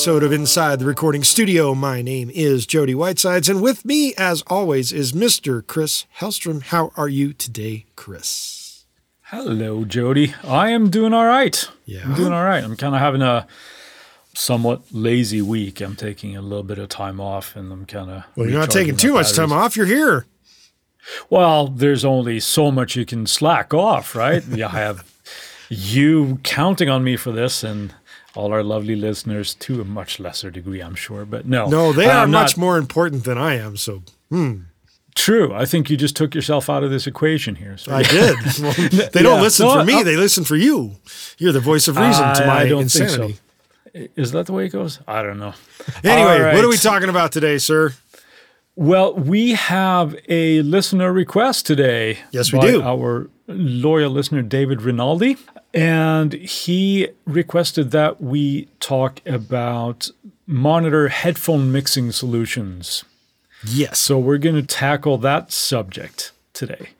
[0.00, 1.74] episode of Inside the Recording Studio.
[1.74, 5.66] My name is Jody Whitesides, and with me, as always, is Mr.
[5.66, 6.62] Chris Hellstrom.
[6.62, 8.86] How are you today, Chris?
[9.24, 10.32] Hello, Jody.
[10.42, 11.68] I am doing all right.
[11.84, 12.04] Yeah.
[12.04, 12.64] I'm doing all right.
[12.64, 13.46] I'm kind of having a
[14.32, 15.82] somewhat lazy week.
[15.82, 18.70] I'm taking a little bit of time off, and I'm kind of Well, you're not
[18.70, 19.76] taking too much time off.
[19.76, 20.24] You're here.
[21.28, 24.42] Well, there's only so much you can slack off, right?
[24.50, 25.04] yeah, I have
[25.68, 27.94] you counting on me for this, and
[28.34, 31.24] all our lovely listeners to a much lesser degree, I'm sure.
[31.24, 33.76] But no, No, they uh, are I'm much more important than I am.
[33.76, 34.60] So hmm.
[35.14, 35.52] true.
[35.54, 37.76] I think you just took yourself out of this equation here.
[37.76, 38.36] So I did.
[38.62, 38.72] Well,
[39.12, 39.42] they don't Yeah.
[39.42, 39.94] listen No, for me.
[39.94, 40.96] I- they listen for you.
[41.38, 43.34] You're the voice of reason to my I don't think insanity.
[43.34, 43.40] so.
[44.16, 45.00] Is that the way it goes?
[45.08, 45.54] I don't know.
[46.04, 47.92] Anyway, All what are we talking about today, sir?
[48.76, 52.18] Well, we have a listener request today.
[52.30, 52.82] Yes, we do.
[52.82, 55.36] Our loyal listener, David Rinaldi.
[55.72, 60.10] And he requested that we talk about
[60.46, 63.04] monitor headphone mixing solutions.
[63.64, 63.98] Yes.
[63.98, 66.90] So we're going to tackle that subject today.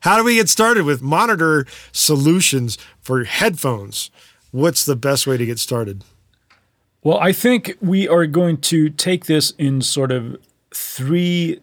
[0.00, 4.10] How do we get started with monitor solutions for headphones?
[4.50, 6.04] What's the best way to get started?
[7.02, 10.38] Well, I think we are going to take this in sort of
[10.74, 11.60] three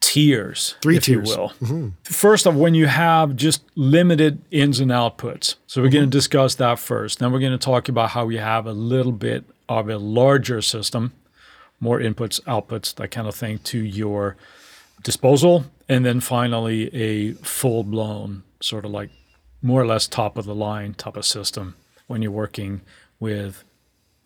[0.00, 1.28] tiers, Three if tiers.
[1.28, 1.48] you will.
[1.62, 1.88] Mm-hmm.
[2.04, 5.56] First of when you have just limited ins and outputs.
[5.66, 6.10] So we're going to mm-hmm.
[6.10, 7.18] discuss that first.
[7.18, 10.62] Then we're going to talk about how we have a little bit of a larger
[10.62, 11.12] system,
[11.80, 14.36] more inputs, outputs, that kind of thing to your
[15.02, 15.66] disposal.
[15.88, 19.10] And then finally, a full blown sort of like
[19.62, 21.74] more or less top of the line type of system
[22.06, 22.80] when you're working
[23.18, 23.64] with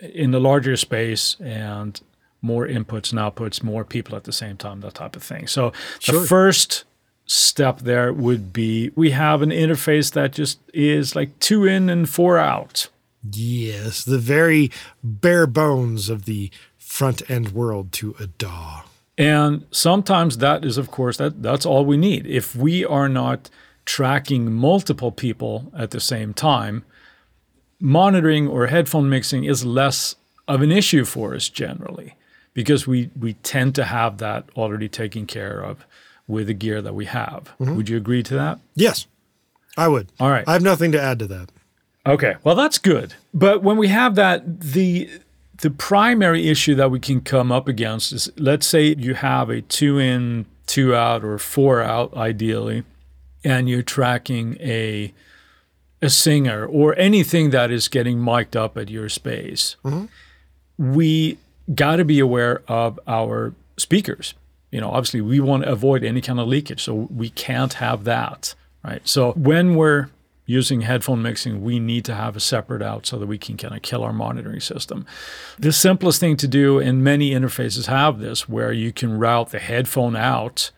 [0.00, 2.00] in the larger space and
[2.42, 5.47] more inputs and outputs, more people at the same time, that type of thing.
[5.47, 6.20] So Sure.
[6.20, 6.84] the first
[7.26, 12.09] step there would be we have an interface that just is like two in and
[12.09, 12.88] four out.
[13.32, 14.70] Yes, the very
[15.04, 18.82] bare bones of the front end world to a DAW.
[19.19, 22.26] And sometimes that is, of course, that that's all we need.
[22.26, 23.50] If we are not
[23.84, 26.84] tracking multiple people at the same time,
[27.81, 30.16] monitoring or headphone mixing is less
[30.48, 32.14] of an issue for us generally
[32.55, 35.87] because we we tend to have that already taken care of
[36.27, 37.53] with the gear that we have.
[37.61, 37.77] Mm-hmm.
[37.77, 38.59] Would you agree to that?
[38.75, 39.06] Yes,
[39.77, 40.09] I would.
[40.21, 40.47] All right.
[40.47, 41.50] I have nothing to add to that.
[42.06, 43.15] Okay, well that's good.
[43.34, 45.11] But when we have that, the
[45.59, 49.61] the primary issue that we can come up against is let's say you have a
[49.61, 52.84] two in, two out, or four out ideally,
[53.44, 55.12] and you're tracking a
[56.03, 59.77] a singer or anything that is getting mic'd up at your space.
[59.84, 60.94] Mm-hmm.
[60.94, 61.37] We
[61.75, 64.34] got to be aware of our speakers.
[64.70, 68.04] You know, obviously we want to avoid any kind of leakage, so we can't have
[68.04, 68.54] that,
[68.84, 69.06] right?
[69.06, 70.10] So when we're
[70.47, 73.75] using headphone mixing, we need to have a separate out so that we can kind
[73.75, 75.06] of kill our monitoring system.
[75.58, 79.60] The simplest thing to do, and many interfaces have this, where you can route the
[79.60, 80.72] headphone out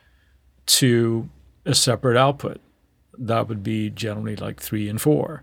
[0.66, 1.28] to
[1.64, 2.60] a separate output.
[3.16, 5.42] That would be generally like three and four.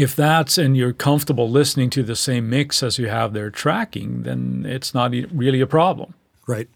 [0.00, 4.22] If that's and you're comfortable listening to the same mix as you have there tracking,
[4.22, 6.14] then it's not e- really a problem.
[6.46, 6.68] Right.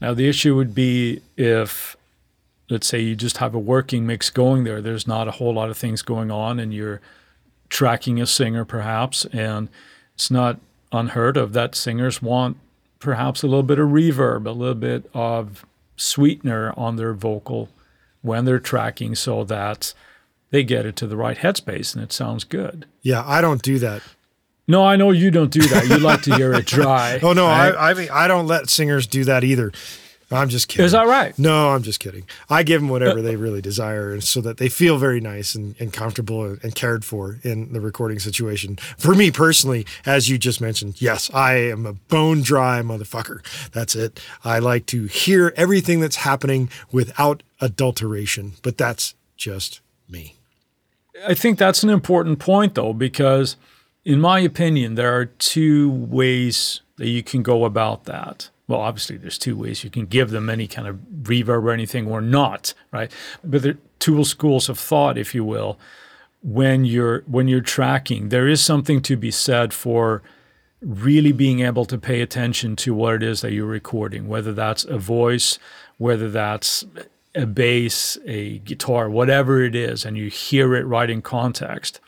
[0.00, 1.96] Now, the issue would be if,
[2.70, 5.68] let's say, you just have a working mix going there, there's not a whole lot
[5.68, 7.02] of things going on, and you're
[7.68, 9.68] tracking a singer perhaps, and
[10.14, 10.58] it's not
[10.92, 12.56] unheard of that singers want
[13.00, 15.66] perhaps a little bit of reverb, a little bit of
[15.96, 17.68] sweetener on their vocal
[18.22, 19.92] when they're tracking so that
[20.52, 22.86] they get it to the right headspace and it sounds good.
[23.02, 24.02] Yeah, I don't do that.
[24.68, 25.88] No, I know you don't do that.
[25.88, 27.18] You like to hear it dry.
[27.22, 27.74] Oh no, right?
[27.74, 29.72] I I mean I don't let singers do that either.
[30.30, 30.86] I'm just kidding.
[30.86, 31.38] Is that right?
[31.38, 32.24] No, I'm just kidding.
[32.48, 35.92] I give them whatever they really desire so that they feel very nice and, and
[35.92, 38.76] comfortable and, and cared for in the recording situation.
[38.96, 43.44] For me personally, as you just mentioned, yes, I am a bone dry motherfucker.
[43.72, 44.20] That's it.
[44.42, 50.36] I like to hear everything that's happening without adulteration, but that's just me.
[51.26, 53.56] I think that's an important point, though, because
[54.04, 58.50] in my opinion, there are two ways that you can go about that.
[58.68, 62.06] Well, obviously, there's two ways you can give them any kind of reverb or anything
[62.08, 63.10] or not, right?
[63.44, 65.78] But there are two schools of thought, if you will,
[66.42, 68.30] when you're when you're tracking.
[68.30, 70.22] There is something to be said for
[70.80, 74.84] really being able to pay attention to what it is that you're recording, whether that's
[74.84, 75.58] a voice,
[75.98, 76.84] whether that's
[77.34, 82.00] a bass, a guitar, whatever it is, and you hear it right in context.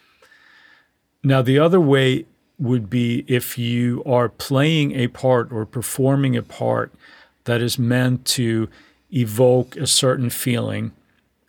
[1.22, 2.26] Now, the other way
[2.58, 6.92] would be if you are playing a part or performing a part
[7.44, 8.68] that is meant to
[9.10, 10.92] evoke a certain feeling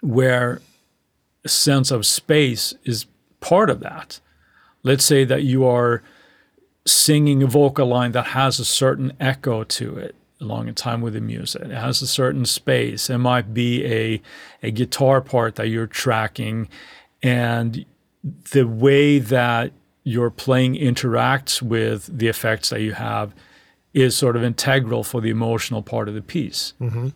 [0.01, 0.61] where
[1.43, 3.05] a sense of space is
[3.39, 4.19] part of that.
[4.83, 6.01] Let's say that you are
[6.85, 11.13] singing a vocal line that has a certain echo to it along in time with
[11.13, 11.63] the music.
[11.63, 13.09] It has a certain space.
[13.09, 14.21] It might be a
[14.63, 16.69] a guitar part that you're tracking
[17.21, 17.85] and
[18.51, 19.71] the way that
[20.03, 23.33] your playing interacts with the effects that you have
[23.93, 26.73] is sort of integral for the emotional part of the piece.
[26.81, 27.09] Mm-hmm.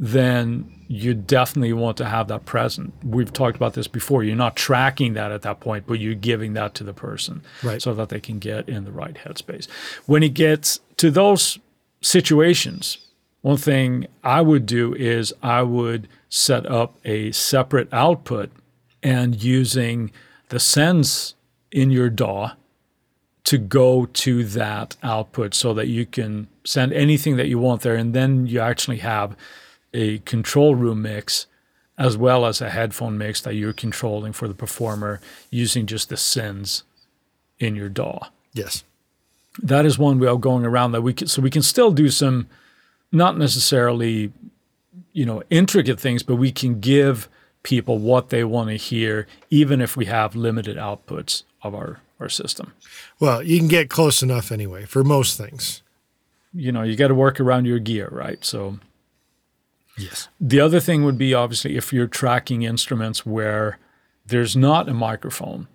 [0.00, 2.94] Then you definitely want to have that present.
[3.02, 4.22] We've talked about this before.
[4.22, 7.82] You're not tracking that at that point, but you're giving that to the person Right.
[7.82, 9.68] so that they can get in the right headspace.
[10.06, 11.58] When it gets to those
[12.00, 12.98] situations,
[13.40, 18.50] one thing I would do is I would set up a separate output
[19.02, 20.10] and using
[20.48, 21.34] the sends
[21.70, 22.52] in your DAW
[23.44, 27.94] to go to that output so that you can send anything that you want there.
[27.94, 29.36] And then you actually have
[29.94, 31.46] a control room mix
[31.96, 35.20] as well as a headphone mix that you're controlling for the performer
[35.50, 36.84] using just the sends
[37.58, 38.84] in your DAW Yes.
[39.62, 42.08] That is one way of going around that we can so we can still do
[42.10, 42.46] some
[43.12, 44.32] not necessarily
[45.12, 47.28] you know intricate things but we can give
[47.62, 52.28] people what they want to hear even if we have limited outputs of our our
[52.28, 52.72] system
[53.20, 55.82] Well, you can get close enough anyway for most things.
[56.52, 58.78] you know you got to work around your gear right so
[59.96, 60.28] Yes.
[60.40, 63.78] the other thing would be obviously if you're tracking instruments where
[64.26, 65.66] there's not a microphone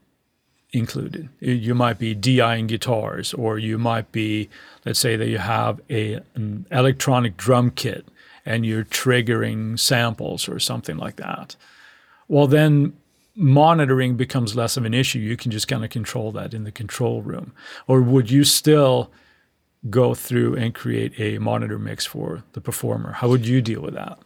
[0.73, 1.29] included.
[1.39, 4.49] You might be DIing guitars, or you might be,
[4.85, 8.07] let's say that you have a, an electronic drum kit
[8.45, 11.55] and you're triggering samples or something like that.
[12.27, 12.97] Well, then
[13.35, 15.19] monitoring becomes less of an issue.
[15.19, 17.53] You can just kind of control that in the control room.
[17.87, 19.11] Or would you still
[19.89, 23.13] go through and create a monitor mix for the performer?
[23.13, 24.17] How would you deal with that?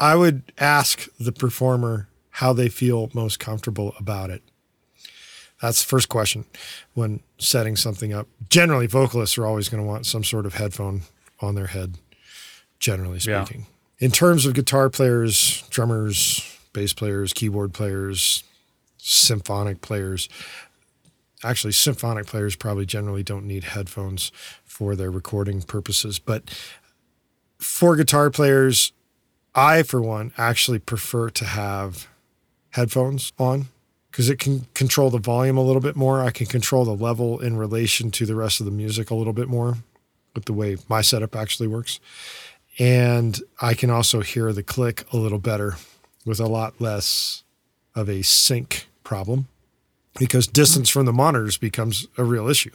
[0.00, 4.42] I would ask the performer how they feel most comfortable about it.
[5.64, 6.44] That's the first question
[6.92, 8.28] when setting something up.
[8.50, 11.04] Generally, vocalists are always going to want some sort of headphone
[11.40, 11.96] on their head,
[12.78, 13.46] generally Yeah.
[13.46, 13.66] speaking.
[13.98, 16.42] In terms of guitar players, drummers,
[16.74, 18.44] bass players, keyboard players,
[18.98, 20.28] symphonic players,
[21.42, 24.32] actually, symphonic players probably generally don't need headphones
[24.66, 26.18] for their recording purposes.
[26.18, 26.42] But
[27.58, 28.92] for guitar players,
[29.54, 32.06] I, for one, actually prefer to have
[32.72, 33.68] headphones on
[34.14, 36.22] because it can control the volume a little bit more.
[36.22, 39.32] I can control the level in relation to the rest of the music a little
[39.32, 39.78] bit more
[40.36, 41.98] with the way my setup actually works.
[42.78, 45.78] And I can also hear the click a little better
[46.24, 47.42] with a lot less
[47.96, 49.48] of a sync problem
[50.16, 52.70] because distance from the monitors becomes a real issue,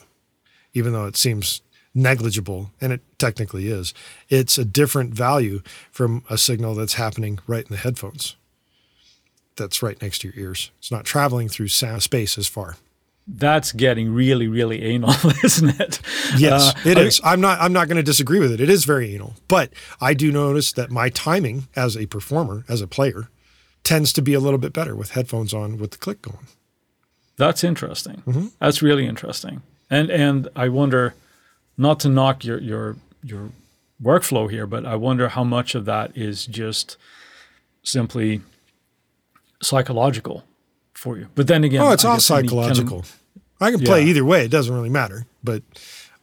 [0.74, 1.62] even though it seems
[1.96, 3.94] negligible, and it technically is.
[4.28, 8.36] It's a different value from a signal that's happening right in the headphones.
[9.60, 10.72] That's right next to your ears.
[10.80, 12.78] It's not traveling through sound space as far.
[13.28, 15.12] That's getting really, really anal,
[15.44, 16.00] isn't it?
[16.36, 17.22] Yes, Uh, it I is.
[17.24, 17.60] I'm not.
[17.62, 18.60] I'm not going to disagree with it.
[18.60, 19.72] It is very anal, but
[20.02, 23.30] I do notice that my timing as a performer, as a player,
[23.84, 26.48] tends to be a little bit better with headphones on, with the click going.
[27.38, 28.52] That's interesting.
[28.60, 29.62] That's really interesting.
[29.92, 31.14] And and I wonder,
[31.78, 33.52] not to knock your your your
[34.02, 36.98] workflow here, but I wonder how much of that is just
[37.84, 38.42] simply
[39.62, 40.44] psychological
[40.94, 41.28] for you.
[41.36, 43.06] But then again, Oh, it's I all any kind of- psychological.
[43.62, 44.10] I can play Yeah.
[44.10, 44.46] either way.
[44.46, 45.26] It doesn't really matter.
[45.44, 45.64] But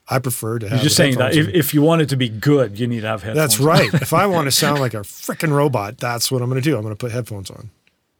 [0.08, 0.78] I prefer to have.
[0.78, 3.08] you're just saying that if, if you want it to be good, you need to
[3.08, 3.36] have headphones.
[3.56, 3.92] That's right.
[3.94, 6.76] if I want to sound like a freaking robot, that's what I'm going to do.
[6.76, 7.70] I'm going to put headphones on.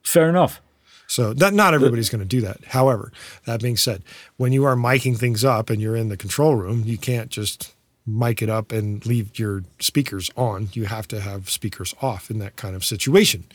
[0.03, 0.61] Fair enough.
[1.09, 2.65] So that not everybody's going to do that.
[2.65, 3.13] However,
[3.45, 4.03] that being said,
[4.35, 7.73] when you are miking things up and you're in the control room, you can't just
[8.05, 10.67] mic it up and leave your speakers on.
[10.73, 13.45] You have to have speakers off in that kind of situation.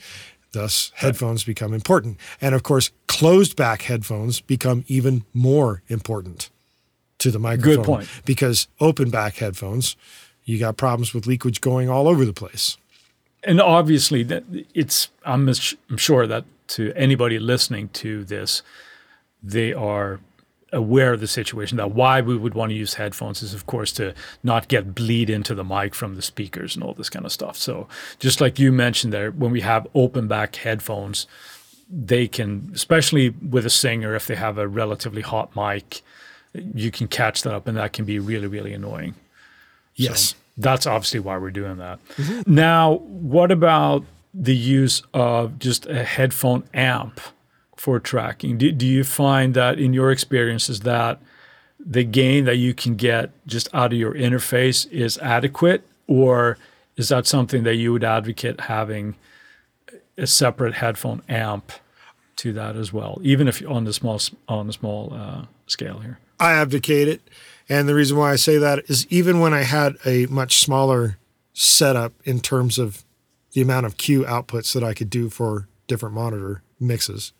[0.53, 2.17] Thus, headphones become important.
[2.39, 6.49] And of course, closed back headphones become even more important
[7.19, 7.75] to the microphone.
[7.75, 8.09] Good point.
[8.25, 9.95] Because open back headphones,
[10.45, 12.77] you got problems with leakage going all over the place.
[13.43, 14.43] and obviously that
[14.73, 15.49] it's I'm,
[15.89, 18.63] I'm sure that to anybody listening to this
[19.41, 20.19] they are
[20.73, 23.91] aware of the situation that why we would want to use headphones is of course
[23.93, 24.13] to
[24.43, 27.55] not get bleed into the mic from the speakers and all this kind of stuff
[27.55, 27.87] so
[28.19, 31.27] just like you mentioned there when we have open back headphones
[31.89, 36.01] they can especially with a singer if they have a relatively hot mic
[36.73, 39.13] you can catch that up and that can be really really annoying
[39.95, 40.35] Yes.
[40.57, 41.99] that's obviously why we're doing that.
[42.17, 42.53] Mm-hmm.
[42.53, 44.03] Now, what about
[44.33, 47.19] the use of just a headphone amp
[47.83, 48.57] for tracking?
[48.57, 51.19] Do, do you find that in your experiences that
[51.77, 56.57] the gain that you can get just out of your interface is adequate, or
[56.95, 59.15] is that something that you would advocate having
[60.17, 61.73] a separate headphone amp?
[62.35, 66.17] to that as well, even if on the small on the small uh, scale here.
[66.39, 67.21] I advocate it,
[67.69, 71.17] and the reason why I say that is even when I had a much smaller
[71.53, 73.05] setup in terms of
[73.51, 77.33] the amount of cue outputs that I could do for different monitor mixes,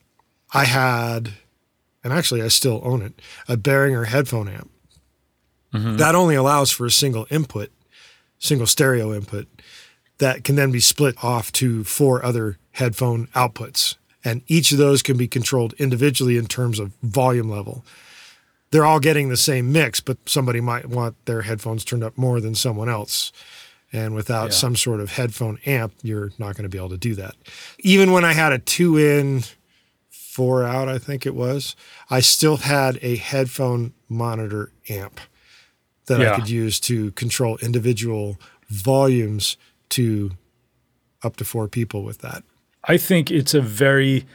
[0.53, 1.33] I had,
[2.03, 4.72] and actually I still own it, a Behringer headphone amp.
[5.74, 5.98] Mm-hmm.
[5.98, 7.72] That only allows for a single input,
[8.38, 9.48] single stereo input
[10.19, 13.95] that can then be split off to four other headphone outputs.
[14.24, 17.83] And each of those can be controlled individually in terms of volume level.
[18.72, 22.39] They're all getting the same mix, but somebody might want their headphones turned up more
[22.39, 23.31] than someone else.
[23.91, 24.51] And without yeah.
[24.51, 27.36] some sort of headphone amp, you're not going to be able to do that.
[27.79, 29.43] Even when I had a two in,
[30.34, 31.75] four out, I think it was,
[32.10, 35.20] I still had a headphone monitor amp
[36.08, 36.34] that yeah.
[36.34, 39.58] I could use to control individual volumes
[39.90, 40.32] to
[41.22, 42.44] up to four people with that.
[42.86, 44.25] I think it's a very,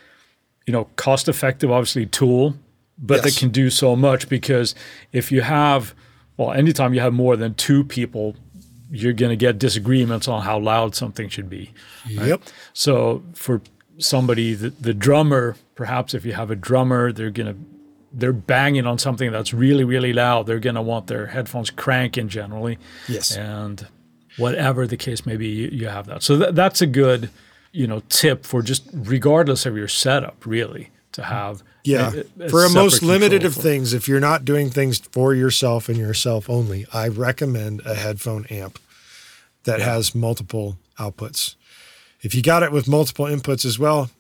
[0.67, 2.55] you know, cost effective, obviously, tool,
[2.97, 3.25] but yes.
[3.25, 4.77] that can do so much because
[5.13, 5.95] if you have,
[6.37, 8.37] well, anytime you have more than two people,
[8.89, 11.73] you're going to get disagreements on how loud something should be.
[12.17, 12.29] Right?
[12.29, 12.43] Yep.
[12.73, 13.61] So for
[13.99, 17.61] somebody, the, the drummer, perhaps if you have a drummer, they're going to
[18.11, 20.47] they're banging on something that's really really loud.
[20.47, 22.79] They're going to want their headphones cranking generally.
[23.07, 23.37] Yes.
[23.37, 23.87] And
[24.39, 26.23] whatever the case may be, you, you have that.
[26.23, 27.31] So th- that's a good,
[27.73, 31.63] you know, tip for just regardless of your setup, really, to have.
[31.85, 35.35] Yeah, a, a for a most limited of things, if you're not doing things for
[35.35, 38.79] yourself and yourself only, I recommend a headphone amp
[39.65, 41.57] that has multiple outputs.
[42.21, 44.11] If you got it with multiple inputs as well,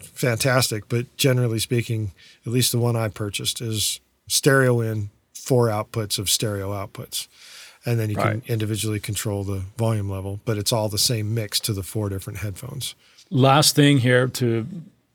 [0.00, 0.88] fantastic.
[0.88, 2.12] But generally speaking,
[2.46, 7.26] at least the one I purchased is stereo in, four outputs of stereo outputs
[7.84, 8.42] and then you right.
[8.42, 12.08] can individually control the volume level, but it's all the same mix to the four
[12.08, 12.94] different headphones.
[13.30, 14.66] Last thing here to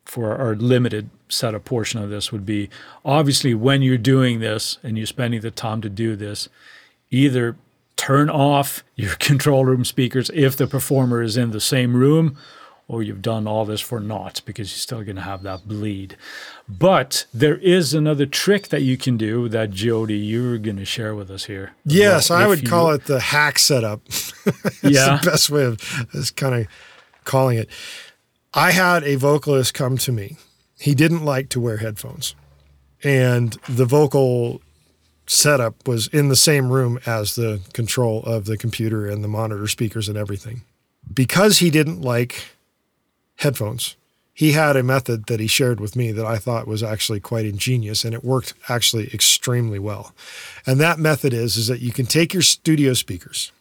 [0.05, 2.69] for our limited setup portion of this would be
[3.03, 6.47] obviously when you're doing this and you're spending the time to do this,
[7.11, 7.57] either
[7.97, 12.37] turn off your control room speakers if the performer is in the same room
[12.87, 16.15] or you've done all this for naught because you're still going to have that bleed.
[16.69, 21.13] But there is another trick that you can do that Jody you're going to share
[21.13, 21.73] with us here.
[21.83, 24.01] Yes, I would you, call it the hack setup.
[24.81, 25.81] yeah, the best way of
[26.13, 26.67] is kind of
[27.25, 27.69] calling it.
[28.53, 30.37] I had a vocalist come to me.
[30.79, 32.35] He didn't like to wear headphones,
[33.03, 34.61] and the vocal
[35.27, 39.67] setup was in the same room as the control of the computer and the monitor
[39.67, 40.61] speakers and everything.
[41.13, 42.45] Because he didn't like
[43.37, 43.95] headphones.
[44.33, 47.45] He had a method that he shared with me that I thought was actually quite
[47.45, 50.13] ingenious and it worked actually extremely well.
[50.65, 53.51] And that method is is that you can take your studio speakers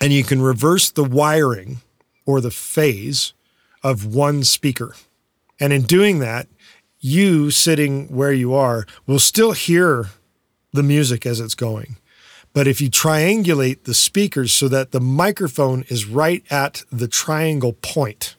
[0.00, 1.78] and you can reverse the wiring
[2.26, 3.32] or the phase
[3.82, 4.94] of one speaker.
[5.58, 6.48] And in doing that,
[7.00, 10.10] you sitting where you are will still hear
[10.74, 11.96] the music as it's going.
[12.52, 17.72] But if you triangulate the speakers so that the microphone is right at the triangle
[17.72, 18.36] point,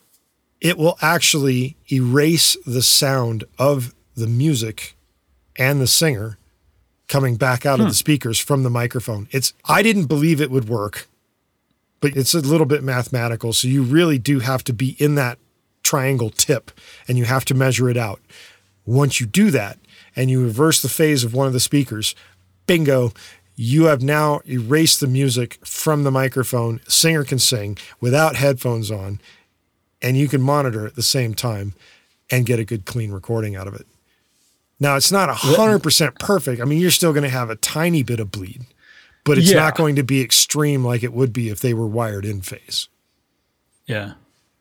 [0.61, 4.95] it will actually erase the sound of the music
[5.57, 6.37] and the singer
[7.07, 7.83] coming back out hmm.
[7.83, 9.27] of the speakers from the microphone.
[9.31, 11.07] It's I didn't believe it would work,
[11.99, 13.53] but it's a little bit mathematical.
[13.53, 15.37] So you really do have to be in that
[15.83, 16.71] triangle tip
[17.07, 18.19] and you have to measure it out.
[18.85, 19.77] Once you do that
[20.15, 22.15] and you reverse the phase of one of the speakers,
[22.67, 23.11] bingo,
[23.55, 26.81] you have now erased the music from the microphone.
[26.87, 29.19] Singer can sing without headphones on
[30.01, 31.73] and you can monitor at the same time
[32.29, 33.87] and get a good clean recording out of it.
[34.79, 36.61] Now it's not hundred percent perfect.
[36.61, 38.65] I mean, you're still going to have a tiny bit of bleed,
[39.23, 39.59] but it's yeah.
[39.59, 42.89] not going to be extreme like it would be if they were wired in phase.
[43.85, 44.13] Yeah.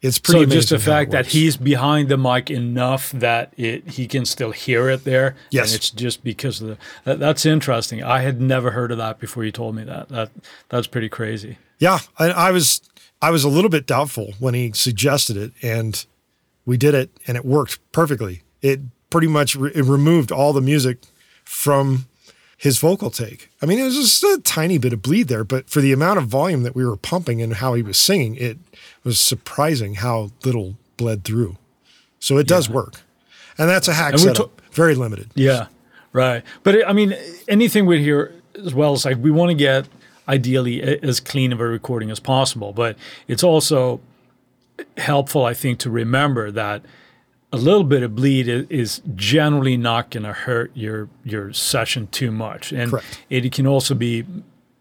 [0.05, 4.07] It's pretty so just the fact that he's behind the mic enough that it he
[4.07, 5.35] can still hear it there.
[5.49, 8.03] Yes, and it's just because of the that, that's interesting.
[8.03, 10.11] I had never heard of that before you told me that.
[10.11, 10.31] That
[10.69, 11.57] that's pretty crazy.
[11.79, 12.83] Yeah, I, I was
[13.23, 16.05] I was a little bit doubtful when he suggested it, and
[16.67, 18.43] we did it, and it worked perfectly.
[18.61, 20.99] It pretty much re- it removed all the music
[21.45, 22.09] from
[22.57, 23.51] his vocal take.
[23.61, 26.19] I mean, it was just a tiny bit of bleed there, but for the amount
[26.19, 28.59] of volume that we were pumping and how he was singing, it
[29.03, 31.57] was surprising how little bled through.
[32.21, 33.03] So it does work,
[33.59, 34.57] and that's a hack setup.
[34.57, 35.31] To- very limited.
[35.35, 35.67] Yeah,
[36.13, 36.43] right.
[36.63, 37.15] But it, I mean,
[37.49, 38.35] anything we hear
[38.65, 39.87] as well is like we want to get
[40.27, 42.73] ideally as clean of a recording as possible.
[42.73, 42.97] But
[43.29, 44.01] it's also
[44.97, 46.83] helpful, I think, to remember that
[47.55, 52.31] a little bit of bleed is generally not going to hurt your your session too
[52.31, 53.25] much, and Correct.
[53.31, 54.25] it can also be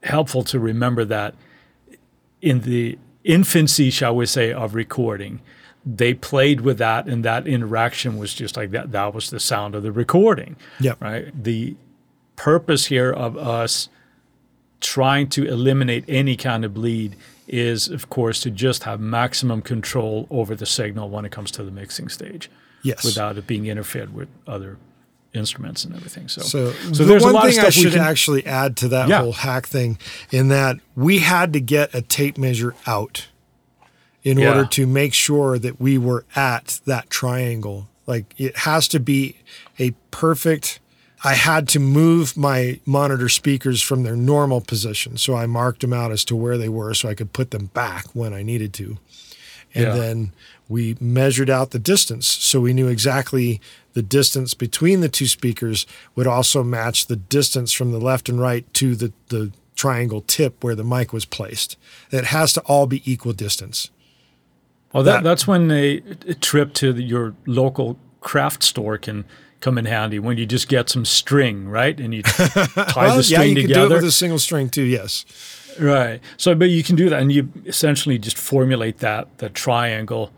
[0.04, 1.36] helpful to remember that
[2.42, 5.40] in the infancy, shall we say, of recording,
[5.86, 9.76] they played with that and that interaction was just like that that was the sound
[9.76, 10.94] of the recording Yeah.
[11.00, 11.76] right the
[12.36, 13.90] purpose here of us
[14.80, 17.16] trying to eliminate any kind of bleed
[17.48, 21.64] is of course to just have maximum control over the signal when it comes to
[21.64, 22.50] the mixing stage
[22.84, 23.04] Yes.
[23.04, 24.78] without it being interfered with other
[25.34, 27.94] instruments and everything so So, so the there's a one lot of thing I should
[27.94, 29.22] can- actually add to that Yeah.
[29.22, 29.98] whole hack thing,
[30.32, 33.28] in that we had to get a tape measure out
[34.24, 34.50] in Yeah.
[34.50, 37.90] order to make sure that we were at that triangle.
[38.06, 39.38] Like it has to be
[39.80, 40.80] a perfect.
[41.24, 45.94] I had to move my monitor speakers from their normal position, so I marked them
[45.94, 48.74] out as to where they were, so I could put them back when I needed
[48.74, 48.98] to.
[49.74, 49.96] And Yeah.
[49.96, 50.32] then
[50.74, 52.26] we measured out the distance.
[52.28, 53.62] So we knew exactly
[53.94, 58.40] the distance between the two speakers would also match the distance from the left and
[58.40, 61.78] right to the, the triangle tip where the mic was placed.
[62.12, 63.92] It has to all be equal distance.
[64.94, 69.26] Well, that, That- that's when a, a trip to the, your local craft store can
[69.60, 72.00] come in handy when you just get some string, right?
[72.00, 72.58] And you tie
[72.96, 73.96] Well, the yeah, string you can do it together.
[73.96, 74.84] with a single string too.
[74.84, 75.26] Yes.
[75.80, 76.20] right.
[76.38, 80.32] So, but you can do that and you essentially just formulate that, that triangle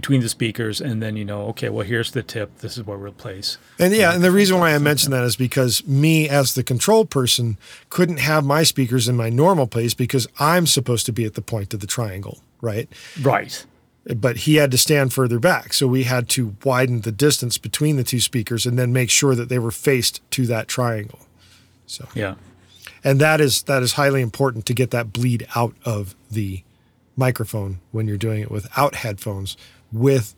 [0.00, 0.80] between the speakers.
[0.80, 2.58] And then you know, okay, well, here's the tip.
[2.58, 3.56] This is where we'll place.
[3.78, 7.06] And yeah, and the reason why I mentioned that is because me as the control
[7.06, 7.56] person
[7.88, 11.40] couldn't have my speakers in my normal place because I'm supposed to be at the
[11.42, 12.88] point of the triangle, right?
[13.22, 13.64] Right.
[14.16, 15.72] but he had to stand further back.
[15.72, 19.34] So we had to widen the distance between the two speakers and then make sure
[19.34, 21.20] that they were faced to that triangle.
[21.86, 22.34] So Yeah.
[23.02, 26.62] and that is that is highly important to get that bleed out of the
[27.16, 29.56] microphone when you're doing it without headphones
[29.92, 30.34] with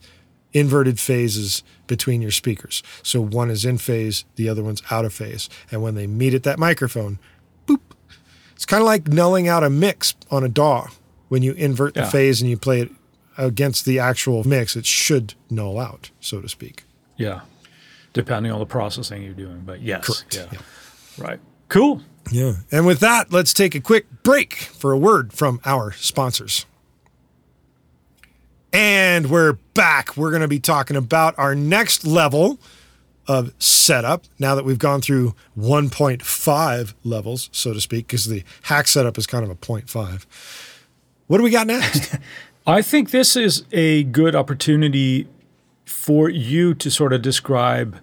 [0.53, 2.83] inverted phases between your speakers.
[3.03, 5.49] So one is in phase, the other one's out of phase.
[5.71, 7.19] And when they meet at that microphone,
[7.67, 7.81] boop.
[8.55, 10.89] It's kind of like nulling out a mix on a DAW.
[11.29, 12.91] When you invert the phase and you play it
[13.37, 16.85] against the actual mix, it should null out, so to speak.
[17.17, 17.43] Yeah.
[18.15, 19.63] Depending on the processing you're doing.
[19.65, 20.07] But yes.
[20.07, 20.35] Correct.
[20.35, 20.47] Yeah.
[20.51, 21.25] Yeah.
[21.25, 21.41] Right.
[21.69, 22.01] Cool.
[22.33, 22.55] Yeah.
[22.73, 26.65] And with that, let's take a quick break for a word from our sponsors.
[29.19, 30.17] And we're back.
[30.17, 32.61] We're going to be talking about our next level
[33.27, 38.87] of setup now that we've gone through 1.5 levels, so to speak, because the hack
[38.87, 40.25] setup is kind of a 0.5.
[41.27, 42.17] What do we got next?
[42.67, 45.27] I think this is a good opportunity
[45.85, 47.99] for you to sort of describe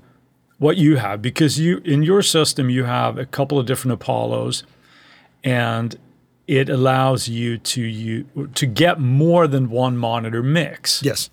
[0.58, 4.64] what you have because you in your system you have a couple of different Apollos
[5.46, 5.96] and
[6.48, 11.02] it allows you to you to get more than one monitor mix.
[11.04, 11.30] yes.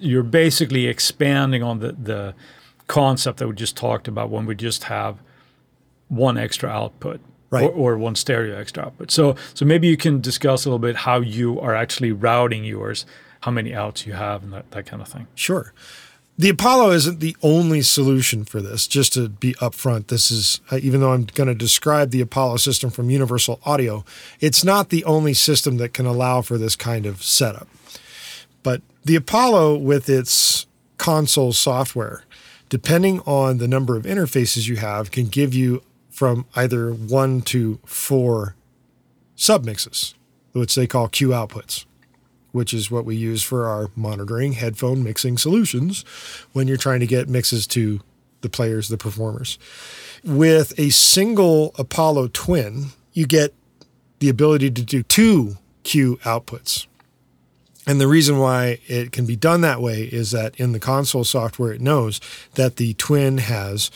[0.00, 2.34] You're basically expanding on the the
[2.88, 5.16] concept that we just talked about when we just have
[6.08, 7.64] one extra output Right.
[7.64, 9.10] or, or one stereo extra output.
[9.10, 13.06] So so maybe you can discuss a little bit how you are actually routing yours,
[13.40, 15.26] how many outs you have, and that, that kind of thing.
[15.34, 15.72] Sure.
[16.40, 18.86] The Apollo isn't the only solution for this.
[18.86, 22.90] Just to be upfront, this is, even though I'm going to describe the Apollo system
[22.90, 24.04] from Universal Audio,
[24.38, 27.66] it's not the only system that can allow for this kind of setup.
[28.62, 32.22] But the Apollo, with its console software,
[32.68, 37.80] depending on the number of interfaces you have, can give you from either one to
[37.84, 38.54] four
[39.36, 40.14] submixes,
[40.52, 41.84] which they call Q outputs
[42.52, 46.04] which is what we use for our monitoring headphone mixing solutions
[46.52, 48.00] when you're trying to get mixes to
[48.40, 49.58] the players, the performers.
[50.24, 53.54] With a single Apollo twin, you get
[54.20, 56.86] the ability to do two Q outputs.
[57.86, 61.24] And the reason why it can be done that way is that in the console
[61.24, 62.20] software, it knows
[62.54, 63.90] that the twin has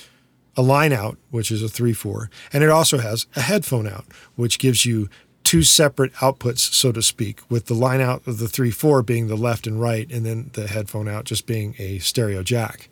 [0.57, 4.07] a line out, which is a 3 4, and it also has a headphone out,
[4.37, 5.09] which gives you
[5.45, 9.29] two separate outputs, so to speak, with the line out of the 3 4 being
[9.29, 12.89] the left and right, and then the headphone out just being a stereo jack.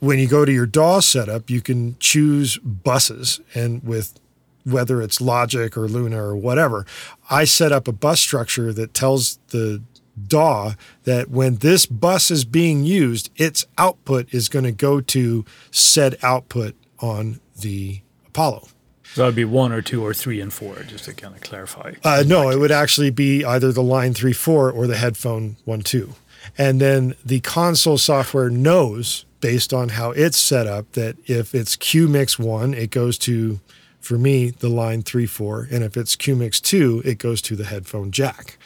[0.00, 4.18] When you go to your DAW setup, you can choose buses, and with
[4.64, 6.86] whether it's Logic or Luna or whatever,
[7.30, 9.82] I set up a bus structure that tells the
[10.28, 10.72] DAW
[11.04, 16.16] that when this bus is being used, its output is going to go to said
[16.22, 18.68] output on the Apollo.
[19.14, 21.42] So that would be one or two or three and four, just to kind of
[21.42, 21.92] clarify.
[22.02, 25.82] Uh, no, it would actually be either the line 3 4 or the headphone 1
[25.82, 26.14] 2.
[26.56, 31.76] And then the console software knows, based on how it's set up, that if it's
[31.76, 33.60] Q Mix 1, it goes to,
[34.00, 35.68] for me, the line 3 4.
[35.70, 38.56] And if it's Q Mix 2, it goes to the headphone jack.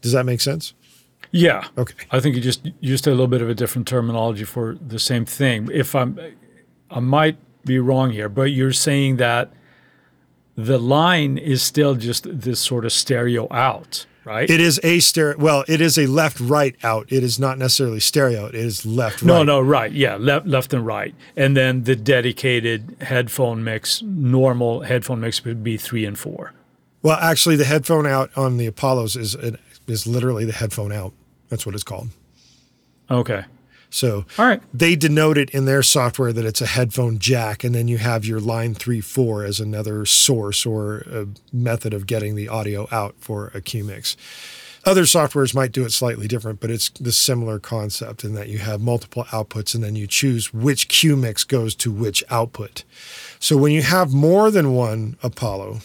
[0.00, 0.72] Does that make sense?
[1.32, 1.66] Yeah.
[1.76, 1.94] Okay.
[2.10, 5.26] I think you just used a little bit of a different terminology for the same
[5.26, 5.68] thing.
[5.70, 6.18] If I'm,
[6.90, 9.52] I might be wrong here, but you're saying that
[10.56, 14.06] the line is still just this sort of stereo out.
[14.24, 14.48] right?
[14.48, 15.38] It is a stereo.
[15.38, 17.10] Well, it is a left right out.
[17.10, 18.46] It is not necessarily stereo.
[18.46, 19.46] It is left no, right.
[19.46, 19.92] no, right.
[19.92, 21.14] Yeah, left, left and right.
[21.36, 26.52] And then the dedicated headphone mix, normal headphone mix would be three and four.
[27.02, 29.36] Well, actually, the headphone out on the Apollos is
[29.88, 31.12] is literally the headphone out.
[31.48, 32.08] That's what it's called.
[33.10, 33.44] Okay.
[33.92, 34.62] So All right.
[34.72, 38.24] they denote it in their software that it's a headphone jack, and then you have
[38.24, 43.14] your line three four as another source or a method of getting the audio out
[43.18, 44.16] for a QMix.
[44.84, 48.58] Other softwares might do it slightly different, but it's the similar concept in that you
[48.58, 52.82] have multiple outputs and then you choose which QMix goes to which output.
[53.38, 55.80] So when you have more than one Apollo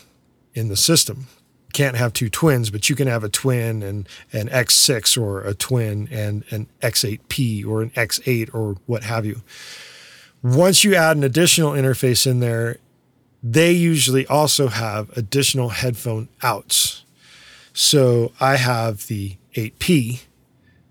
[0.55, 1.27] in the system,
[1.73, 5.53] can't have two twins, but you can have a twin and an X6 or a
[5.53, 9.41] twin and an X8P or an X8 or what have you.
[10.43, 12.77] Once you add an additional interface in there,
[13.43, 17.03] they usually also have additional headphone outs.
[17.73, 20.21] So I have the 8P,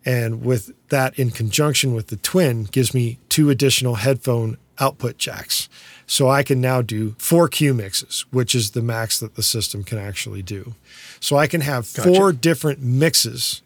[0.04, 5.68] and with that in conjunction with the twin, gives me two additional headphone output jacks.
[6.06, 9.82] So I can now do four Q mixes, which is the max that the system
[9.82, 10.74] can actually do.
[11.18, 13.62] So I can have four different mixes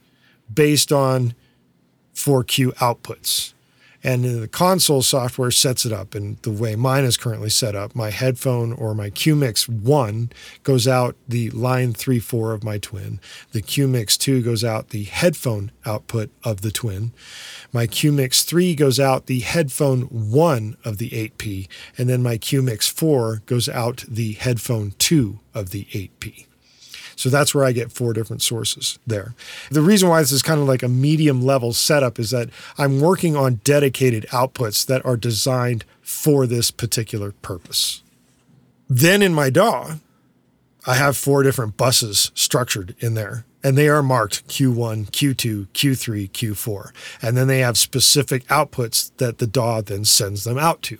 [0.52, 1.34] based on
[2.14, 3.52] four Q outputs.
[4.02, 6.14] And the console software sets it up.
[6.14, 10.30] And the way mine is currently set up, my headphone or my QMix 1
[10.62, 13.20] goes out the line 3 4 of my twin.
[13.52, 17.12] The QMix 2 goes out the headphone output of the twin.
[17.72, 21.68] My QMix 3 goes out the headphone 1 of the 8P.
[21.98, 26.46] And then my QMix 4 goes out the headphone 2 of the 8P.
[27.20, 29.34] So that's where I get four different sources there.
[29.70, 32.98] The reason why this is kind of like a medium level setup is that I'm
[32.98, 38.02] working on dedicated outputs that are designed for this particular purpose.
[38.88, 39.96] Then in my DAW,
[40.86, 46.30] I have four different buses structured in there and they are marked Q1, Q2, Q3,
[46.30, 46.90] Q4.
[47.20, 50.96] And then they have specific outputs that the DAW then sends them out to.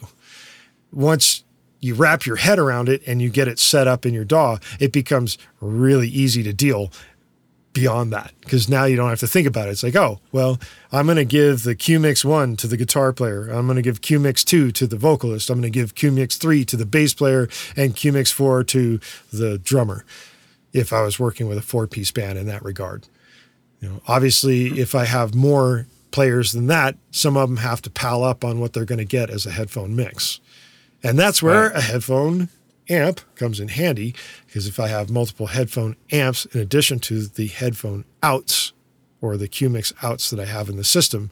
[0.93, 1.45] Once
[1.81, 4.59] you wrap your head around it and you get it set up in your DAW,
[4.79, 6.90] it becomes really easy to deal
[7.73, 9.73] beyond that because now you don't have to think about it.
[9.73, 10.59] It's like, oh, well,
[10.93, 13.49] I'm going to give the QMix 1 to the guitar player.
[13.49, 15.51] I'm going to give QMix 2 to the vocalist.
[15.51, 19.01] I'm going to give QMix 3 to the bass player and QMix 4 to
[19.33, 20.05] the drummer
[20.73, 23.07] if I was working with a four piece band in that regard.
[23.81, 27.90] You know, obviously, if I have more players than that, some of them have to
[27.90, 30.40] pal up on what they're going to get as a headphone mix.
[31.03, 31.77] And that's where right.
[31.77, 32.49] a headphone
[32.89, 34.15] amp comes in handy
[34.47, 38.73] because if I have multiple headphone amps in addition to the headphone outs
[39.21, 41.31] or the QMix outs that I have in the system,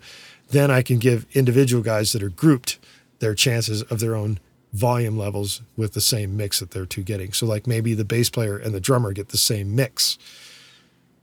[0.51, 2.79] then I can give individual guys that are grouped
[3.19, 4.39] their chances of their own
[4.73, 7.33] volume levels with the same mix that they're two getting.
[7.33, 10.19] So like maybe the bass player and the drummer get the same mix,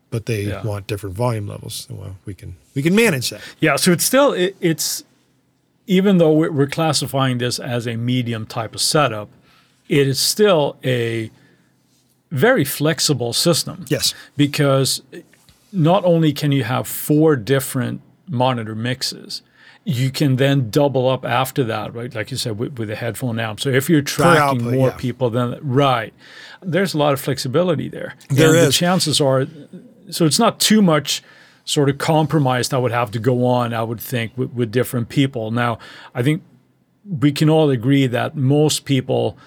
[0.09, 0.63] but they yeah.
[0.63, 1.87] want different volume levels.
[1.89, 3.41] Well, we can we can manage that.
[3.59, 3.75] Yeah.
[3.75, 5.03] So it's still it, it's
[5.87, 9.29] even though we're classifying this as a medium type of setup,
[9.87, 11.29] it is still a
[12.31, 13.85] very flexible system.
[13.87, 14.13] Yes.
[14.35, 15.01] Because
[15.71, 19.41] not only can you have four different monitor mixes,
[19.83, 22.13] you can then double up after that, right?
[22.13, 23.59] Like you said, with, with a headphone amp.
[23.59, 24.97] So if you're tracking output, more yeah.
[24.97, 26.13] people, then right,
[26.61, 28.15] there's a lot of flexibility there.
[28.29, 28.65] There and is.
[28.65, 29.45] The chances are,
[30.09, 31.21] so it's not too much
[31.65, 35.09] sort of compromise that would have to go on, I would think, with, with different
[35.09, 35.51] people.
[35.51, 35.79] Now,
[36.13, 36.43] I think
[37.03, 39.37] we can all agree that most people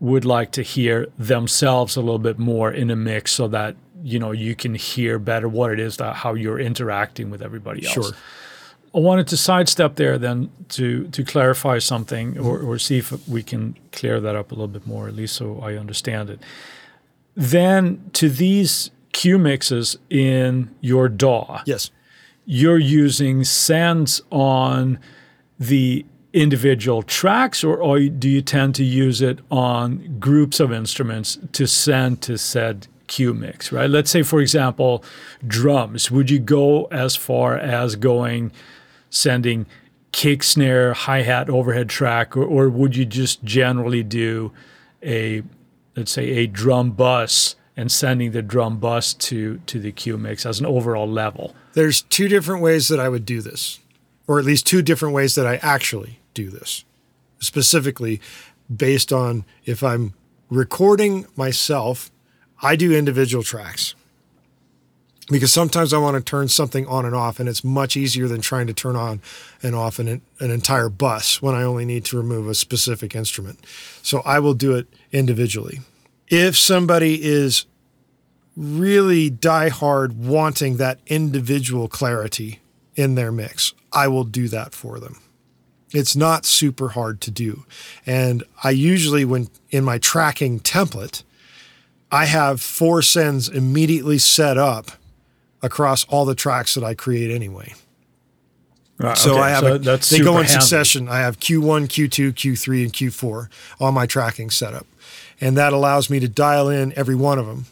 [0.00, 4.18] would like to hear themselves a little bit more in a mix so that you
[4.18, 7.94] know you can hear better what it is that how you're interacting with everybody else.
[7.94, 8.12] Sure.
[8.94, 13.42] I wanted to sidestep there then to to clarify something or, or see if we
[13.42, 16.40] can clear that up a little bit more, at least so I understand it.
[17.34, 21.62] Then to these Q mixes in your DAW.
[21.66, 21.90] Yes.
[22.46, 25.00] You're using sends on
[25.58, 31.36] the individual tracks, or, or do you tend to use it on groups of instruments
[31.50, 33.90] to send to said Q mix, right?
[33.90, 35.02] Let's say, for example,
[35.44, 36.12] drums.
[36.12, 38.52] Would you go as far as going
[39.10, 39.66] sending
[40.12, 44.52] kick, snare, hi hat, overhead track, or, or would you just generally do
[45.02, 45.42] a,
[45.96, 50.44] let's say, a drum bus and sending the drum bus to to the Q mix
[50.44, 51.54] as an overall level?
[51.74, 53.78] There's two different ways that I would do this,
[54.26, 56.84] or at least two different ways that I actually do this.
[57.38, 58.20] Specifically,
[58.74, 60.12] based on if I'm
[60.50, 62.10] recording myself,
[62.60, 63.94] I do individual tracks
[65.30, 68.40] because sometimes I want to turn something on and off, and it's much easier than
[68.40, 69.20] trying to turn on
[69.62, 73.64] and off an, an entire bus when I only need to remove a specific instrument.
[74.02, 75.80] So I will do it individually
[76.30, 77.66] if somebody is
[78.56, 82.60] really diehard wanting that individual clarity
[82.96, 85.20] in their mix, I will do that for them.
[85.92, 87.64] It's not super hard to do.
[88.04, 91.22] And I usually, when in my tracking template,
[92.10, 94.90] I have four sends immediately set up
[95.62, 97.74] across all the tracks that I create anyway.
[98.98, 100.48] Right, So okay, I have so a, that's they go in handy.
[100.52, 101.08] succession.
[101.08, 103.48] I have Q1, Q2, Q3, and Q4
[103.80, 104.86] on my tracking setup.
[105.40, 107.66] And that allows me to dial in every one of them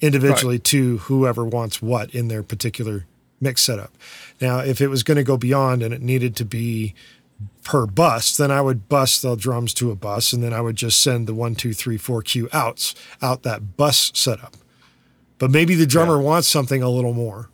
[0.00, 3.06] individually to whoever wants what in their particular
[3.40, 3.92] mix setup.
[4.40, 6.94] Now, if it was going to go beyond and it needed to be
[7.64, 10.76] per bus, then I would bus the drums to a bus and then I would
[10.76, 14.56] just send the one, two, three, four Q outs out that bus setup.
[15.38, 17.48] But maybe the drummer wants something a little more.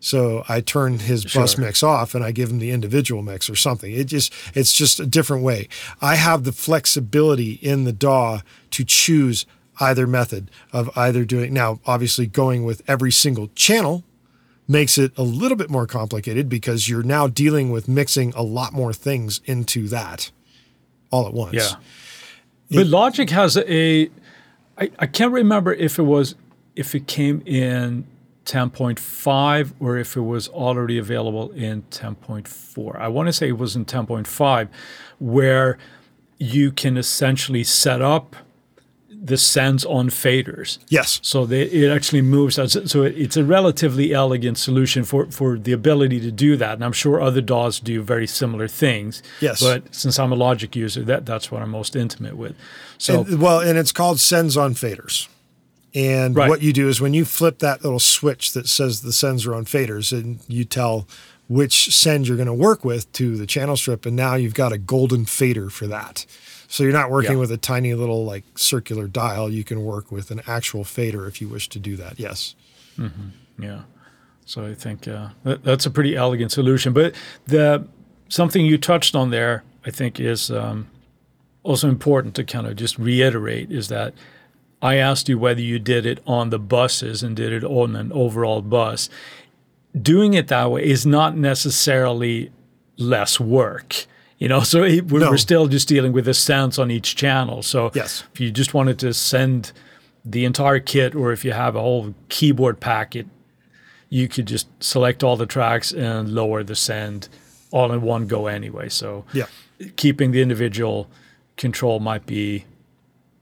[0.00, 3.56] So I turn his bus mix off and I give him the individual mix or
[3.56, 3.90] something.
[3.92, 5.68] It just it's just a different way.
[6.00, 8.40] I have the flexibility in the DAW
[8.72, 9.46] to choose
[9.80, 14.04] either method of either doing now obviously going with every single channel
[14.68, 18.72] makes it a little bit more complicated because you're now dealing with mixing a lot
[18.72, 20.30] more things into that
[21.10, 21.54] all at once.
[21.54, 21.76] Yeah.
[22.70, 24.10] But Logic has a
[24.78, 26.34] I, I can't remember if it was
[26.74, 28.06] if it came in
[28.46, 32.96] 10.5 or if it was already available in 10.4.
[32.98, 34.68] I want to say it was in 10.5
[35.18, 35.78] where
[36.38, 38.36] you can essentially set up
[39.08, 40.78] the sends on faders.
[40.88, 41.18] Yes.
[41.22, 42.58] So they, it actually moves.
[42.58, 46.74] As, so it, it's a relatively elegant solution for, for the ability to do that.
[46.74, 49.22] And I'm sure other DAWs do very similar things.
[49.40, 49.60] Yes.
[49.60, 52.54] But since I'm a Logic user, that, that's what I'm most intimate with.
[52.98, 55.28] So And- well, and it's called sends on faders.
[55.96, 56.48] And Right.
[56.48, 59.54] what you do is when you flip that little switch that says the sends are
[59.54, 61.08] on faders, and you tell
[61.48, 64.72] which send you're going to work with to the channel strip, and now you've got
[64.72, 66.26] a golden fader for that.
[66.68, 67.38] So you're not working Yeah.
[67.38, 69.50] with a tiny little like circular dial.
[69.50, 72.18] You can work with an actual fader if you wish to do that.
[72.20, 72.54] Yes.
[73.58, 73.82] Yeah.
[74.44, 76.92] So I think uh, that, that's a pretty elegant solution.
[76.92, 77.14] But
[77.46, 77.86] the
[78.28, 80.88] something you touched on there, I think, is um,
[81.62, 84.12] also important to kind of just reiterate is that
[84.82, 88.12] I asked you whether you did it on the buses and did it on an
[88.12, 89.08] overall bus.
[90.00, 92.50] Doing it that way is not necessarily
[92.98, 94.06] less work.
[94.38, 95.30] You know, so it, we're, No.
[95.30, 97.62] we're still just dealing with the sounds on each channel.
[97.62, 98.24] So Yes.
[98.34, 99.72] if you just wanted to send
[100.24, 103.26] the entire kit, or if you have a whole keyboard packet,
[104.10, 107.28] you could just select all the tracks and lower the send
[107.70, 108.88] all in one go anyway.
[108.88, 109.46] So Yeah.
[109.96, 111.08] keeping the individual
[111.56, 112.64] control might be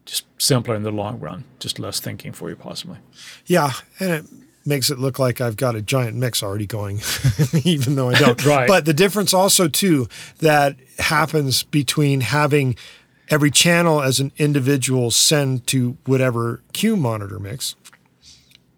[0.05, 2.99] just simpler in the long run, just less thinking for you possibly.
[3.47, 4.25] Yeah, and it
[4.67, 7.01] makes it look like I've got a giant mix already going,
[7.65, 8.45] even though I don't.
[8.45, 8.69] Right.
[8.69, 12.77] But the difference also too that happens between having
[13.29, 17.77] every channel as an individual send to whatever Q monitor mix,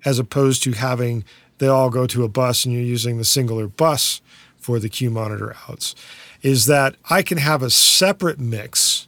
[0.05, 1.25] as opposed to having
[1.59, 4.21] they all go to a bus and you're using the singular bus
[4.57, 5.95] for the Q monitor outs,
[6.43, 9.06] is that I can have a separate mix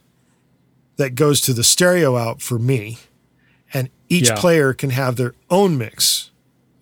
[0.99, 2.97] that goes to the stereo out for me
[3.73, 4.35] and each Yeah.
[4.35, 6.29] player can have their own mix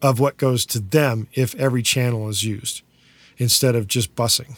[0.01, 2.81] of what goes to them if every channel is used
[3.37, 4.55] instead of just busing.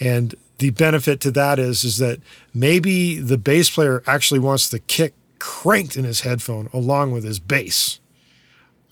[0.00, 2.18] And the benefit to that is is that
[2.52, 7.38] maybe the bass player actually wants the kick cranked in his headphone along with his
[7.38, 8.00] bass.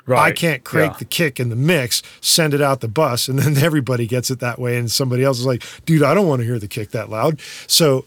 [0.06, 0.28] Right.
[0.28, 0.98] I can't crank Yeah.
[1.00, 4.38] the kick in the mix, send it out the bus, and then everybody gets it
[4.40, 4.78] that way.
[4.78, 7.40] And somebody else is like, dude, I don't want to hear the kick that loud.
[7.66, 8.06] So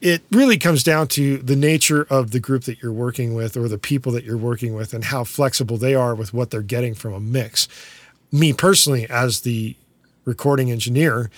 [0.00, 3.68] it really comes down to the nature of the group that you're working with or
[3.68, 6.94] the people that you're working with and how flexible they are with what they're getting
[6.94, 7.66] from a mix.
[8.30, 9.76] Me personally, as the
[10.24, 11.30] recording engineer,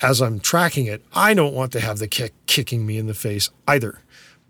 [0.00, 3.14] as I'm tracking it, I don't want to have the kick kicking me in the
[3.14, 4.00] face either.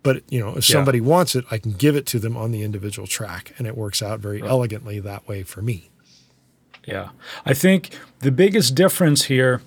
[0.03, 0.75] But you know, if Yeah.
[0.77, 3.77] somebody wants it, I can give it to them on the individual track, and it
[3.77, 5.91] works out very elegantly that way for me.
[6.87, 7.11] Yeah.
[7.47, 9.61] I think the biggest difference here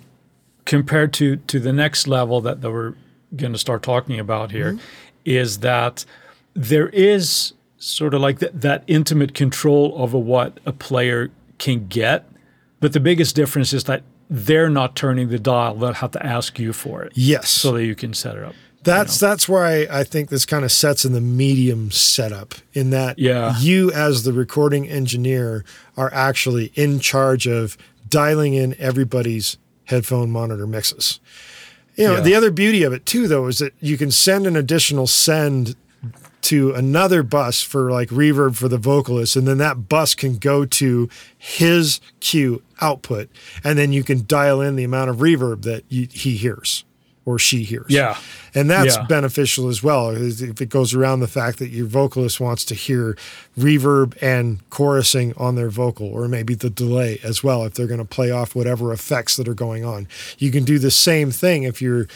[0.66, 2.96] compared to to the next level that, that we're
[3.36, 4.86] going to start talking about here mm-hmm.
[5.26, 6.06] is that
[6.54, 12.28] there is sort of like that, that intimate control over what a player can get.
[12.80, 15.76] But the biggest difference is that they're not turning the dial.
[15.76, 17.50] They'll have to ask you for it Yes.
[17.50, 18.56] so that you can set it up.
[18.84, 22.92] That's that's where I, I think this kind of sets in the medium setup in
[22.92, 23.58] that Yeah.
[23.58, 25.66] you as the recording engineer
[25.98, 31.20] are actually in charge of dialing in everybody's headphone monitor mixes.
[31.96, 32.22] You know, Yeah.
[32.22, 35.76] the other beauty of it too though is that you can send an additional send
[36.42, 40.64] to another bus for like reverb for the vocalist and then that bus can go
[40.66, 43.30] to his cue output
[43.64, 46.84] and then you can dial in the amount of reverb that you, he hears
[47.26, 47.88] or she hears.
[47.90, 48.18] Yeah.
[48.54, 49.06] And that's Yeah.
[49.08, 53.18] beneficial as well if it goes around the fact that your vocalist wants to hear
[53.58, 58.00] reverb and chorusing on their vocal, or maybe the delay as well, if they're going
[58.00, 60.08] to play off whatever effects that are going on.
[60.38, 62.08] You can do the same thing if you're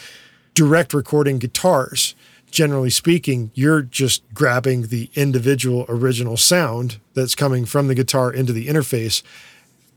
[0.54, 2.14] direct recording guitars.
[2.50, 8.52] Generally speaking, you're just grabbing the individual original sound that's coming from the guitar into
[8.52, 9.22] the interface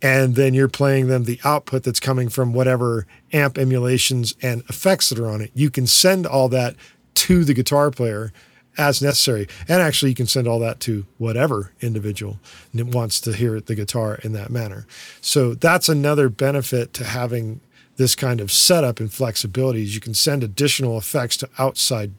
[0.03, 5.09] and then you're playing them the output that's coming from whatever amp emulations and effects
[5.09, 5.49] that are on it.
[5.55, 6.75] You can send all that
[7.15, 8.33] to the guitar player
[8.77, 9.47] as necessary.
[9.67, 12.39] And actually, you can send all that to whatever individual
[12.73, 14.85] wants to hear the guitar in that manner.
[15.21, 17.61] So that's another benefit to having
[17.95, 22.11] this kind of setup and flexibility is you can send additional effects to outside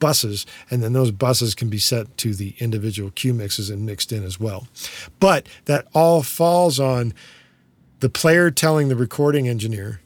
[0.00, 4.10] buses, and then those buses can be set to the individual cue mixes and mixed
[4.10, 4.66] in as well.
[5.20, 7.14] But that all falls on
[8.00, 10.00] the player telling the recording engineer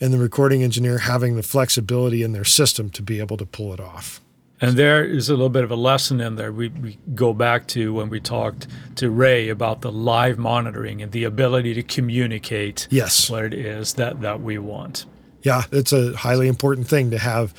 [0.00, 3.72] and the recording engineer having the flexibility in their system to be able to pull
[3.72, 4.20] it off.
[4.60, 6.50] And there is a little bit of a lesson in there.
[6.52, 11.12] We, we go back to when we talked to Ray about the live monitoring and
[11.12, 13.30] the ability to communicate Yes.
[13.30, 15.06] what it is that, that we want.
[15.44, 17.54] Yeah, it's a highly important thing to have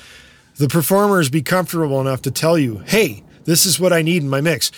[0.60, 4.30] the performers be comfortable enough to tell you, hey, this is what I need in
[4.30, 4.72] my mix.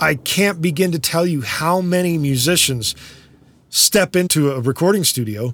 [0.00, 2.94] I can't begin to tell you how many musicians
[3.68, 5.52] step into a recording studio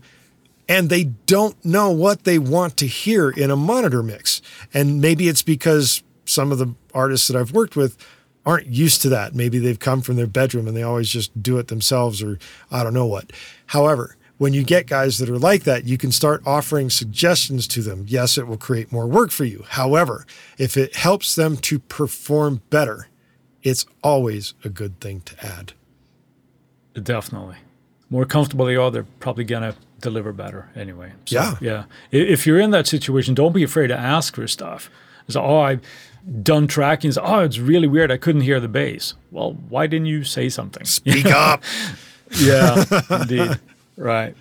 [0.68, 4.42] and they don't know what they want to hear in a monitor mix.
[4.72, 7.96] And maybe it's because some of the artists that I've worked with
[8.44, 9.34] aren't used to that.
[9.34, 12.38] Maybe they've come from their bedroom and they always just do it themselves or
[12.70, 13.32] I don't know what.
[13.66, 17.82] However, when you get guys that are like that, you can start offering suggestions to
[17.82, 18.04] them.
[18.08, 19.64] Yes, it will create more work for you.
[19.68, 20.26] However,
[20.58, 23.08] if it helps them to perform better,
[23.62, 25.74] it's always a good thing to add.
[27.00, 27.56] Definitely.
[28.10, 31.12] More comfortable they are, they're probably going to deliver better anyway.
[31.26, 31.54] So, Yeah.
[31.60, 31.84] Yeah.
[32.10, 34.90] If you're in that situation, don't be afraid to ask for stuff.
[35.26, 35.80] It's, oh, I've
[36.42, 37.12] done tracking.
[37.20, 38.10] Oh, it's really weird.
[38.10, 39.14] I couldn't hear the bass.
[39.30, 40.84] Well, why didn't you say something?
[40.84, 41.62] Speak up.
[42.40, 43.58] Yeah, indeed.
[43.96, 44.34] Right.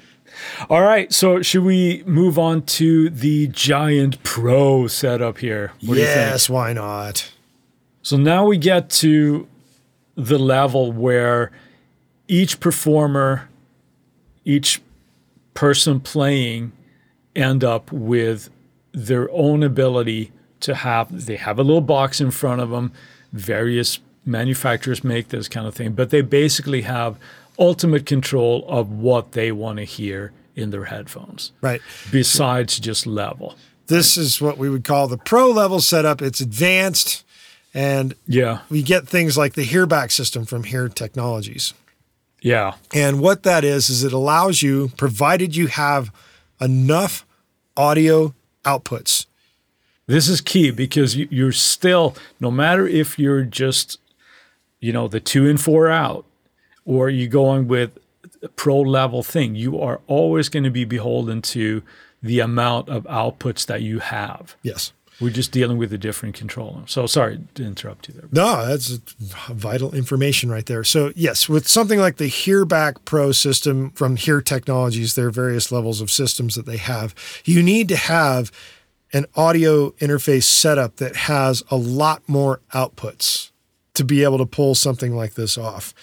[0.69, 1.11] All right.
[1.11, 5.73] So, should we move on to the Giant Pro setup here?
[5.81, 6.15] What do you think?
[6.15, 7.31] yes, why not?
[8.03, 9.47] So now we get to
[10.15, 11.51] the level where
[12.27, 13.49] each performer,
[14.43, 14.81] each
[15.53, 16.71] person playing
[17.35, 18.49] end up with
[18.93, 22.91] their own ability to have they have a little box in front of them
[23.31, 27.17] various manufacturers make this kind of thing but they basically have
[27.59, 31.81] ultimate control of what they want to hear in their headphones Right.
[32.11, 33.55] besides just level
[33.87, 36.21] This is what we would call the pro level setup.
[36.21, 37.25] It's advanced
[37.73, 41.73] and yeah we get things like the hearback system from Hear Technologies.
[42.41, 46.11] yeah And what that is, is it allows you, provided you have
[46.59, 47.25] enough
[47.77, 48.33] audio
[48.65, 49.25] outputs.
[50.07, 53.97] This is key because you, you're still, no matter if you're just,
[54.81, 56.25] you know, the two and four out,
[56.85, 57.97] or you're going with
[58.41, 61.83] a pro level thing, you are always going to be beholden to
[62.21, 64.55] the amount of outputs that you have.
[64.63, 64.93] Yes.
[65.19, 66.81] We're just dealing with a different controller.
[66.87, 68.27] So sorry to interrupt you there.
[68.31, 68.89] No, that's
[69.49, 70.83] vital information right there.
[70.83, 75.71] So, yes, with something like the Hearback Pro system from Hear Technologies, there are various
[75.71, 77.13] levels of systems that they have.
[77.45, 78.51] You need to have
[79.13, 83.50] an audio interface setup that has a lot more outputs
[84.01, 85.93] to be able to pull something like this off.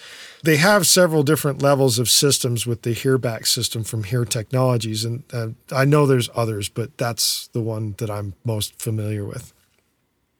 [0.43, 5.23] They have several different levels of systems with the Hearback system from Hear Technologies, and
[5.33, 9.53] uh, I know there's others, but that's the one that I'm most familiar with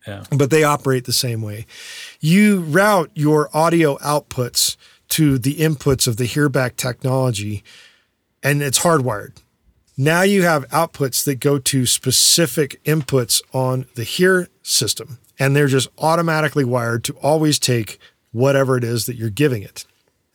[0.08, 0.24] Yeah.
[0.32, 1.66] but they operate the same way.
[2.22, 4.78] You route your audio outputs
[5.10, 7.64] to the inputs of the Hearback technology,
[8.42, 9.34] and it's hardwired.
[9.98, 15.68] Now you have outputs that go to specific inputs on the Hear system, and they're
[15.68, 17.98] just automatically wired to always take
[18.32, 19.86] whatever it is that you're giving it.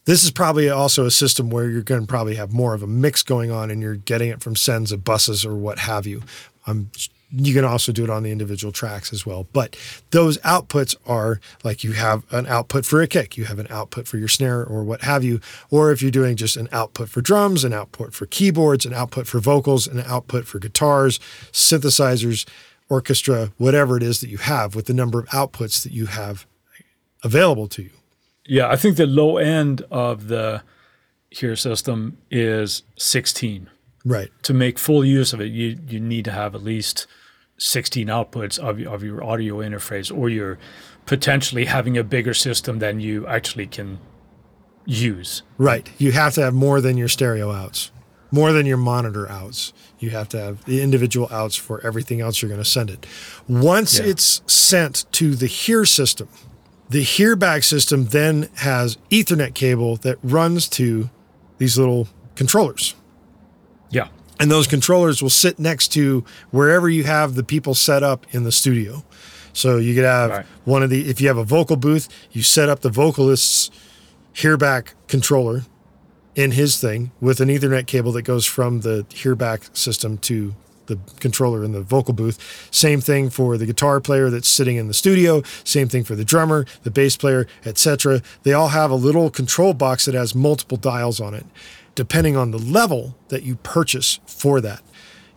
[0.06, 2.86] This is probably also a system where you're going to probably have more of a
[2.86, 6.22] mix going on and you're getting it from sends of buses or what have you.
[6.66, 6.90] Um,
[7.36, 9.46] you can also do it on the individual tracks as well.
[9.52, 9.76] But
[10.11, 14.07] those outputs are like you have an output for a kick, you have an output
[14.07, 15.40] for your snare or what have you.
[15.70, 19.26] Or if you're doing just an output for drums, an output for keyboards, an output
[19.26, 21.18] for vocals, an output for guitars,
[21.50, 22.46] synthesizers,
[22.89, 26.47] orchestra, whatever it is that you have with the number of outputs that you have
[27.22, 27.91] available to you.
[28.47, 28.68] Yeah.
[28.68, 30.62] I think the low end of the
[31.30, 33.70] Hear system is 16.
[34.07, 34.30] Right.
[34.43, 37.07] to make full use of it, you you need to have at least
[37.59, 40.59] 16 outputs of, of your audio interface, or you're
[41.07, 43.99] potentially having a bigger system than you actually can
[44.85, 45.43] use.
[45.57, 45.91] Right.
[45.99, 47.91] You have to have more than your stereo outs.
[48.31, 49.72] More than your monitor outs.
[49.99, 53.07] You have to have the individual outs for everything else you're going to send it.
[53.49, 54.07] Once Yeah.
[54.07, 56.29] it's sent to the HEAR system,
[56.91, 61.11] the HEAR back system then has Ethernet cable that runs to
[61.59, 62.95] these little controllers.
[63.91, 64.09] Yeah.
[64.41, 68.43] And those controllers will sit next to wherever you have the people set up in
[68.43, 69.05] the studio.
[69.53, 70.47] So you could have Right.
[70.64, 73.70] one of the, if you have a vocal booth, you set up the vocalist's
[74.35, 75.62] hearback controller
[76.35, 80.55] in his thing with an Ethernet cable that goes from the hearback system to
[80.87, 82.68] the controller in the vocal booth.
[82.70, 85.43] Same thing for the guitar player that's sitting in the studio.
[85.64, 88.20] Same thing for the drummer, the bass player, etc.
[88.43, 91.47] They all have a little control box that has multiple dials on it,
[91.95, 94.82] depending on the level that you purchase for that.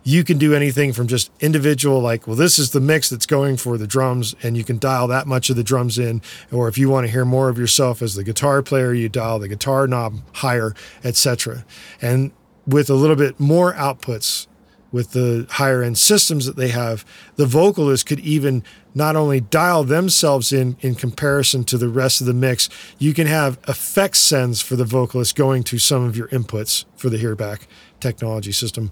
[0.08, 3.58] You can do anything from just individual, like, well, this is the mix that's going
[3.58, 6.22] for the drums, and you can dial that much of the drums in.
[6.50, 9.38] Or if you want to hear more of yourself as the guitar player, you dial
[9.38, 11.62] the guitar knob higher, etc.
[12.00, 12.32] And
[12.66, 14.46] with a little bit more outputs,
[14.90, 17.04] with the higher end systems that they have,
[17.36, 22.26] the vocalist could even not only dial themselves in in comparison to the rest of
[22.26, 26.28] the mix, you can have effect sends for the vocalist going to some of your
[26.28, 27.66] inputs for the hearback
[28.00, 28.90] technology system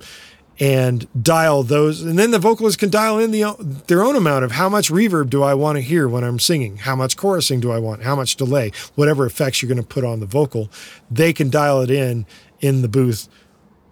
[0.59, 4.53] and dial those and then the vocalist can dial in the their own amount of
[4.53, 6.79] how much reverb do I want to hear when I'm singing?
[6.79, 8.03] How much chorusing do I want?
[8.03, 8.73] How much delay?
[8.95, 10.71] Whatever effects you're going to put on the vocal
[11.11, 12.27] they can dial it in
[12.61, 13.29] in the booth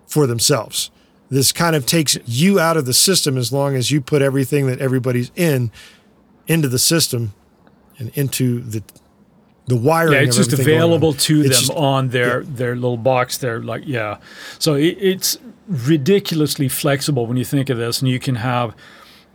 [0.06, 0.90] for themselves.
[1.28, 4.66] This kind of takes you out of the system as long as you put everything
[4.66, 5.70] that everybody's in
[6.46, 7.34] into the system
[7.98, 8.82] and into the
[9.66, 10.12] the wiring.
[10.12, 10.84] Yeah, it's just everything going on.
[10.84, 13.38] available to It's them just- on their their little box.
[13.38, 14.18] They're like yeah.
[14.58, 15.38] So it, it's
[15.68, 18.74] ridiculously flexible when you think of this, and you can have.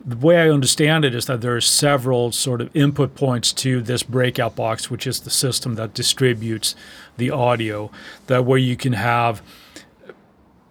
[0.05, 3.81] The way I understand it is that there are several sort of input points to
[3.81, 6.73] this breakout box, which is the system that distributes
[7.17, 7.91] the audio.
[8.27, 9.41] That where you can have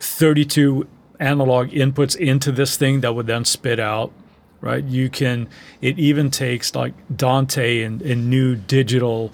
[0.00, 0.86] 32
[1.20, 4.12] analog inputs into this thing that would then spit out
[4.60, 5.48] right you can
[5.80, 9.32] it even takes like dante and, and new digital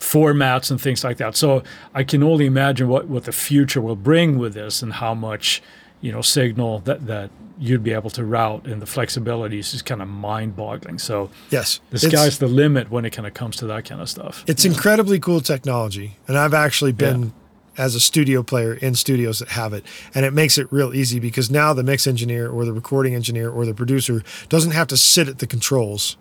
[0.00, 1.36] formats and things like that.
[1.36, 1.62] So
[1.94, 5.62] i can only imagine what, what the future will bring with this and how much
[6.00, 9.84] you know signal that, that you'd be able to route and the flexibility is just
[9.84, 10.98] kind of mind-boggling.
[10.98, 14.08] So yes, the sky's the limit when it kind of comes to that kind of
[14.08, 14.42] stuff.
[14.46, 17.34] It's incredibly cool technology, and I've actually been
[17.76, 19.84] as a studio player in studios that have it,
[20.14, 23.50] and it makes it real easy because now the mix engineer or the recording engineer
[23.50, 26.16] or the producer doesn't have to sit at the controls.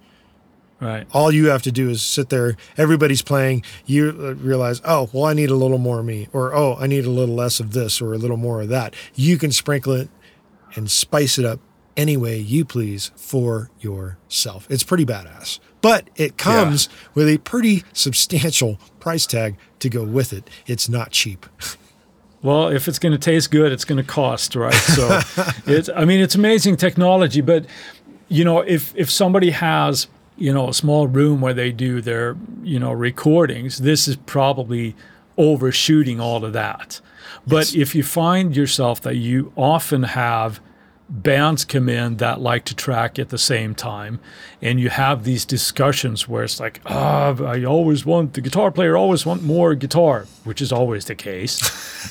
[0.80, 2.56] Right All you have to do is sit there.
[2.78, 3.64] Everybody's playing.
[3.86, 6.88] You uh, realize, oh, well, I need a little more of me, or oh, I
[6.88, 8.96] need a little less of this, or a little more of that.
[9.16, 10.10] You can sprinkle it
[10.76, 11.60] and spice it up
[11.98, 14.66] any way you please for yourself.
[14.70, 15.60] It's pretty badass.
[15.82, 20.50] But it comes with a pretty substantial price tag to go with it.
[20.66, 21.46] It's not cheap.
[22.42, 24.74] Well, if it's going to taste good, it's going to cost, right?
[24.74, 25.20] So,
[25.66, 27.66] it's I mean, it's amazing technology, but
[28.30, 30.08] you know, if if somebody has
[30.40, 34.96] you know a small room where they do their you know recordings, this is probably
[35.38, 37.02] overshooting all of that.
[37.48, 40.60] But if you find yourself that you often have
[41.10, 44.20] bands come in that like to track at the same time
[44.62, 48.96] and you have these discussions where it's like ah i always want the guitar player
[48.96, 51.60] always want more guitar which is always the case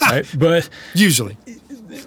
[0.02, 0.26] right?
[0.36, 1.36] but Usually.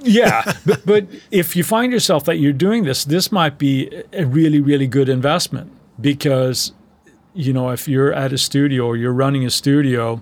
[0.01, 4.26] yeah but, but if you find yourself that you're doing this this might be a
[4.26, 6.73] really really good investment because
[7.33, 10.21] you know if you're at a studio or you're running a studio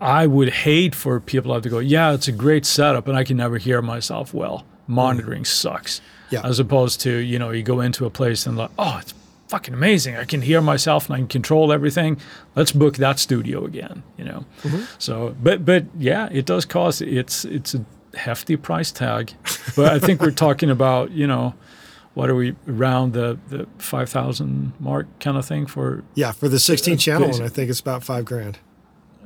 [0.00, 3.16] i would hate for people to have to go yeah it's a great setup and
[3.16, 4.64] i can never hear myself well.
[4.86, 6.00] Monitoring sucks.
[6.30, 6.40] Yeah.
[6.44, 9.14] as opposed to you know you go into a place and like oh it's
[9.48, 10.16] fucking amazing.
[10.16, 12.18] I can hear myself and i can control everything.
[12.56, 14.44] Let's book that studio again you know?
[14.62, 14.82] Mm-hmm.
[14.98, 17.84] So but but yeah it does cost it's it's a
[18.16, 19.32] hefty price tag.
[19.76, 21.54] But i think we're talking about you know
[22.14, 26.58] what are we around the the 5000 mark kind of thing for Yeah, for the
[26.58, 27.40] 16 uh, channel, basic.
[27.42, 28.58] and I think it's about five grand,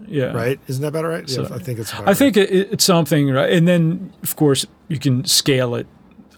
[0.06, 0.58] yeah right?
[0.66, 1.28] Isn't that about right?
[1.28, 3.52] So- yeah, I think it's about I think it, it's something, right?
[3.52, 5.86] And then, of course, you can scale it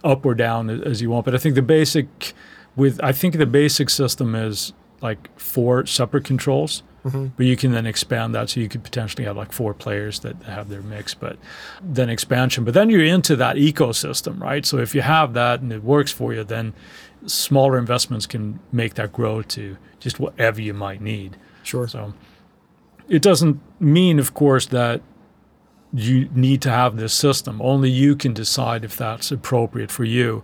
[0.03, 1.25] up or down as you want.
[1.25, 2.33] But I think the basic,
[2.75, 7.27] with I think the basic system is like four separate controls, Mm-hmm.
[7.35, 10.35] but you can then expand that, so you could potentially have like four players that
[10.43, 11.15] have their mix.
[11.15, 11.37] But
[11.81, 14.63] then expansion, but then you're into that ecosystem, right?
[14.65, 16.73] So if you have that and it works for you, then
[17.25, 21.37] smaller investments can make that grow to just whatever you might need.
[21.63, 21.87] Sure.
[21.87, 22.13] So
[23.09, 25.01] it doesn't mean, of course, that
[25.93, 27.61] you need to have this system.
[27.61, 30.43] Only you can decide if that's appropriate for you.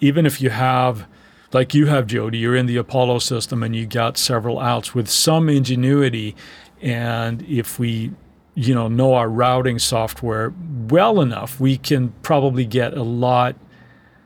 [0.00, 1.06] Even if you have,
[1.52, 5.08] like you have, Jody, you're in the Apollo system and you got several outs with
[5.08, 6.34] some ingenuity.
[6.80, 8.12] And if we
[8.54, 10.52] you know know our routing software
[10.88, 13.56] well enough, we can probably get a lot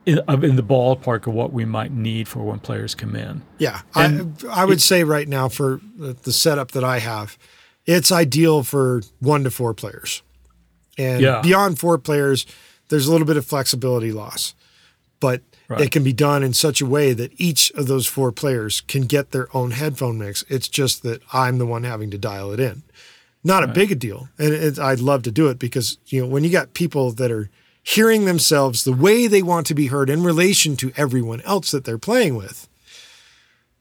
[0.05, 3.43] in, in the ballpark of what we might need for when players come in.
[3.59, 4.21] Yeah, I,
[4.51, 7.37] I would say right now for the setup that I have,
[7.87, 10.23] it's ideal for one to four players,
[10.97, 11.41] and Yeah.
[11.43, 12.47] beyond four players,
[12.89, 14.55] there's a little bit of flexibility loss,
[15.21, 15.81] but Right.
[15.81, 19.03] it can be done in such a way that each of those four players can
[19.03, 20.45] get their own headphone mix.
[20.49, 22.83] It's just that I'm the one having to dial it in.
[23.43, 26.27] Not a big a deal, and it, I'd love to do it because you know
[26.29, 27.49] when you got people that are
[27.83, 31.85] hearing themselves the way they want to be heard in relation to everyone else that
[31.85, 32.69] they're playing with,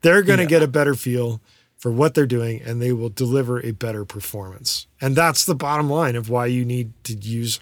[0.01, 0.49] they're going to Yeah.
[0.49, 1.41] get a better feel
[1.77, 4.85] for what they're doing and they will deliver a better performance.
[5.01, 7.59] And that's the bottom line of why you need to use,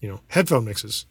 [0.00, 1.06] you know, headphone mixes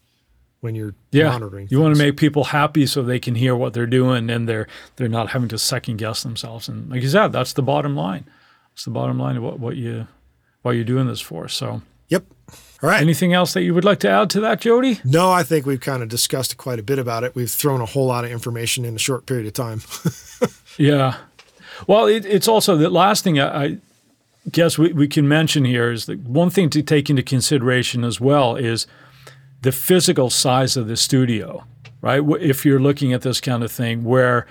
[0.62, 1.68] when you're Yeah, monitoring.
[1.70, 4.68] you want to make people happy so they can hear what they're doing and they're
[4.96, 6.68] they're not having to second guess themselves.
[6.68, 8.26] And like you said, that's the bottom line.
[8.74, 10.08] It's the bottom line of what, what you
[10.64, 11.48] what you're doing this for.
[11.48, 12.26] So, Yep.
[12.84, 13.02] All right.
[13.02, 15.00] anything else that you would like to add to that, Jody?
[15.04, 17.34] no, I think we've kind of discussed quite a bit about it.
[17.36, 19.82] We've thrown a whole lot of information in a short period of time.
[20.78, 21.16] Yeah.
[21.88, 23.78] Well, it, it's also the last thing I, I
[24.52, 28.22] guess we, we can mention here is that one thing to take into consideration as
[28.22, 28.86] well is
[29.62, 31.64] the physical size of the studio,
[32.02, 32.22] right?
[32.40, 34.48] If you're looking at this kind of thing where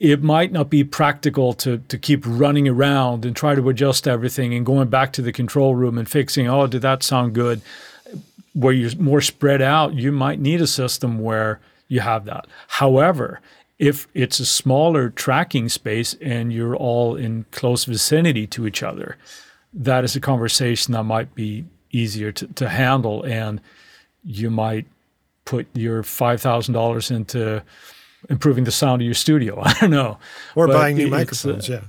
[0.00, 4.52] it might not be practical to, to keep running around and try to adjust everything
[4.54, 7.60] and going back to the control room and fixing, oh, did that sound good?
[8.52, 12.46] Where you're more spread out, you might need a system where you have that.
[12.68, 13.40] However,
[13.78, 19.16] if it's a smaller tracking space and you're all in close vicinity to each other,
[19.72, 23.22] that is a conversation that might be easier to, to handle.
[23.24, 23.60] And
[24.24, 24.86] you might
[25.44, 27.62] put your $5,000 into
[28.30, 29.60] improving the sound of your studio.
[29.64, 30.18] I don't know.
[30.54, 31.68] or But buying new uh, microphones.
[31.68, 31.82] yeah.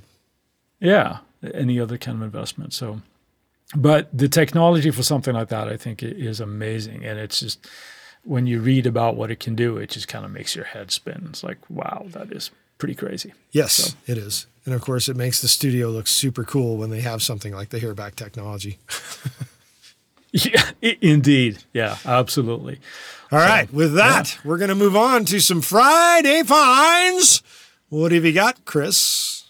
[0.80, 1.20] yeah,
[1.54, 2.74] any other kind of investment.
[2.74, 3.02] So,
[3.76, 7.66] but the technology for something like that, I think, is amazing, and it's just
[8.24, 10.92] when you read about what it can do, it just kind of makes your head
[10.92, 11.28] spin.
[11.30, 13.34] It's like, wow, that is pretty crazy.
[13.52, 14.48] Yes, it is.
[14.66, 17.70] And of course, it makes the studio look super cool when they have something like
[17.70, 18.80] the Hearback technology.
[20.36, 21.64] Yeah, indeed.
[21.72, 22.80] Yeah, absolutely.
[23.32, 23.72] All right.
[23.74, 27.42] With that, we're going to move on to some Friday finds.
[27.88, 29.46] What have you got, Chris?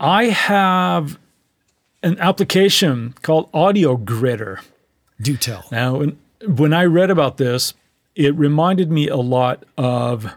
[0.00, 1.16] I have
[2.02, 4.58] an application called AudioGridder.
[5.20, 5.68] Do tell.
[5.70, 6.02] Now,
[6.44, 7.74] when I read about this,
[8.16, 10.34] it reminded me a lot of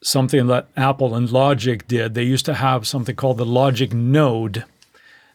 [0.00, 2.14] something that Apple and Logic did.
[2.14, 4.64] They used to have something called the Logic Node.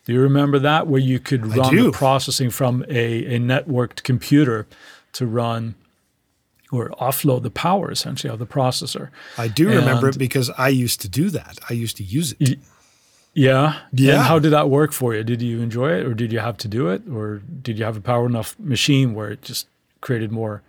[0.05, 0.87] Do you remember that?
[0.87, 4.67] Where you could run the processing from a, a networked computer
[5.13, 5.75] to run
[6.71, 9.09] or offload the power essentially of the processor.
[9.37, 11.59] I do remember it because I used to do that.
[11.69, 12.59] I used to use it.
[13.33, 13.79] Yeah.
[13.91, 14.15] Yeah.
[14.15, 15.23] And how did that work for you?
[15.23, 17.03] Did you enjoy it or did you have to do it?
[17.11, 19.67] Or did you have a power enough machine where it just
[20.01, 20.61] created more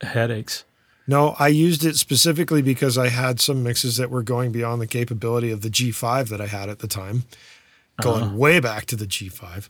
[0.00, 0.64] headaches?
[1.06, 4.86] No, I used it specifically because I had some mixes that were going beyond the
[4.86, 7.24] capability of the G5 that I had at the time,
[8.02, 8.36] going Uh-huh.
[8.36, 9.68] way back to the G5.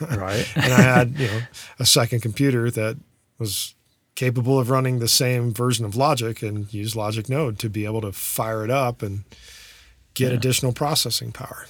[0.18, 0.46] Right.
[0.56, 1.40] and I had, you know,
[1.78, 2.96] a second computer that
[3.38, 3.74] was
[4.14, 8.00] capable of running the same version of Logic and use Logic Node to be able
[8.00, 9.24] to fire it up and
[10.14, 11.66] get additional processing power.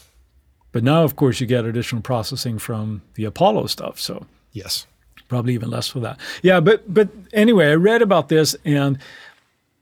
[0.72, 3.98] But now, of course, you get additional processing from the Apollo stuff.
[4.00, 4.86] So Yes.
[5.28, 6.18] probably even less for that.
[6.42, 8.98] Yeah, but but anyway, I read about this and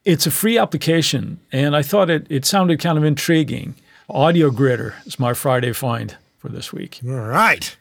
[0.04, 3.74] it's a free application, and I thought it it sounded kind of intriguing.
[4.10, 7.00] AudioGridder is my Friday find for this week.
[7.06, 7.76] All right.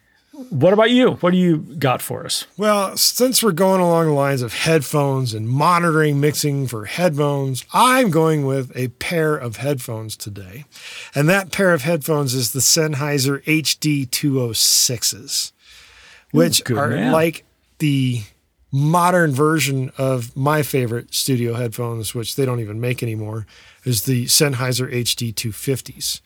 [0.50, 1.12] What about you?
[1.12, 2.46] What do you got for us?
[2.58, 8.10] Well, since we're going along the lines of headphones and monitoring mixing for headphones, I'm
[8.10, 10.66] going with a pair of headphones today.
[11.14, 15.54] And that pair of headphones is the Sennheiser HD 206s,
[16.32, 17.14] which good are man.
[17.14, 17.46] like
[17.78, 18.24] the
[18.74, 23.48] modern version of my favorite studio headphones, which they don't even make anymore,
[23.86, 26.20] is the Sennheiser HD 250s.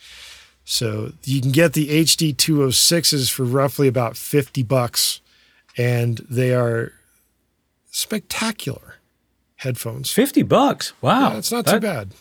[0.66, 5.20] So you can get the HD 206s for roughly about 50 bucks,
[5.78, 6.93] and they are
[7.91, 8.95] spectacular
[9.57, 10.12] headphones.
[10.12, 10.93] Fifty bucks.
[11.01, 12.12] Wow, That's not That- too bad.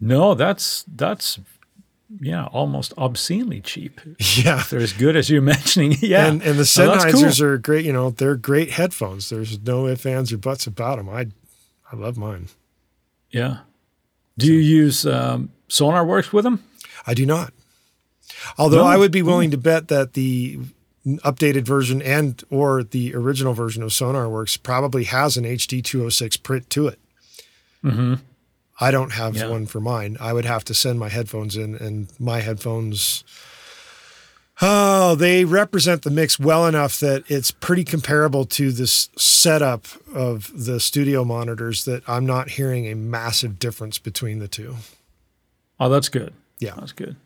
[0.00, 1.38] No, that's that's
[2.20, 4.00] yeah, almost obscenely cheap.
[4.36, 4.58] Yeah.
[4.60, 6.26] If they're as good as you're mentioning, yeah.
[6.26, 7.22] And, and the Oh, that's cool.
[7.22, 7.84] Sennheisers are great.
[7.84, 9.28] You know, they're great headphones.
[9.30, 11.08] There's no ifs, ands, or buts about them.
[11.08, 11.28] I,
[11.90, 12.48] I love mine.
[13.30, 13.58] Yeah.
[14.38, 16.62] Do you use um, SonarWorks with them?
[17.06, 17.52] I do not.
[18.58, 18.88] Although No.
[18.88, 20.58] I would be willing to bet that the
[21.06, 26.70] updated version and or the original version of SonarWorks probably has an HD 206 print
[26.70, 26.98] to it.
[27.84, 28.14] Mm-hmm.
[28.80, 29.48] I don't have Yeah.
[29.48, 30.16] one for mine.
[30.20, 33.22] I would have to send my headphones in, and my headphones
[34.60, 40.52] Oh, they represent the mix well enough that it's pretty comparable to this setup of
[40.54, 44.76] the studio monitors that I'm not hearing a massive difference between the two.
[45.80, 46.32] Oh, that's good.
[46.58, 46.74] Yeah.
[46.76, 47.16] That's good.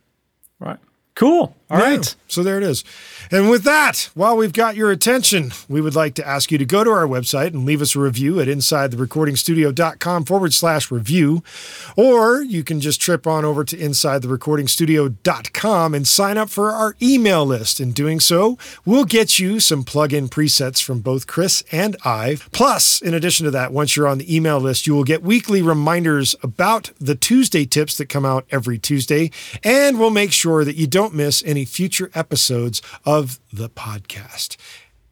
[0.60, 0.78] Right.
[1.16, 1.56] Cool.
[1.68, 2.06] All right.
[2.06, 2.84] Yeah, So there it is.
[3.32, 6.64] And with that, while we've got your attention, we would like to ask you to
[6.64, 11.42] go to our website and leave us a review at insidetherecordingstudio.com forward slash review.
[11.96, 17.44] Or you can just trip on over to insidetherecordingstudio.com and sign up for our email
[17.44, 17.80] list.
[17.80, 22.38] In doing so, we'll get you some plug-in presets from both Chris and I.
[22.52, 25.62] Plus, in addition to that, once you're on the email list, you will get weekly
[25.62, 29.32] reminders about the Tuesday tips that come out every Tuesday.
[29.64, 34.56] And we'll make sure that you don't miss any future episodes of the podcast.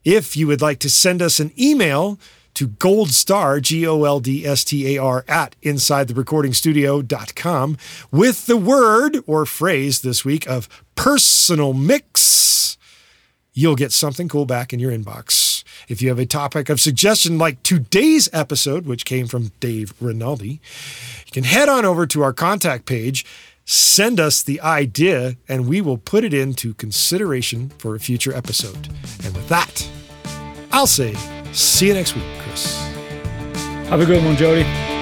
[0.04, 2.18] If you would like to send us an email
[2.54, 7.78] to goldstar, G O L D S T A R, at insidetherecordingstudio.com
[8.10, 12.76] with the word or phrase this week of personal mix,
[13.52, 15.62] you'll get something cool back in your inbox.
[15.86, 20.60] If you have a topic of suggestion like today's episode, which came from Dave Rinaldi,
[21.26, 23.24] you can head on over to our contact page
[23.64, 28.88] send us the idea and we will put it into consideration for a future episode.
[29.24, 29.88] And with that,
[30.72, 31.14] I'll say,
[31.52, 32.76] see you next week, Chris.
[33.88, 34.93] Have a good one, Jody.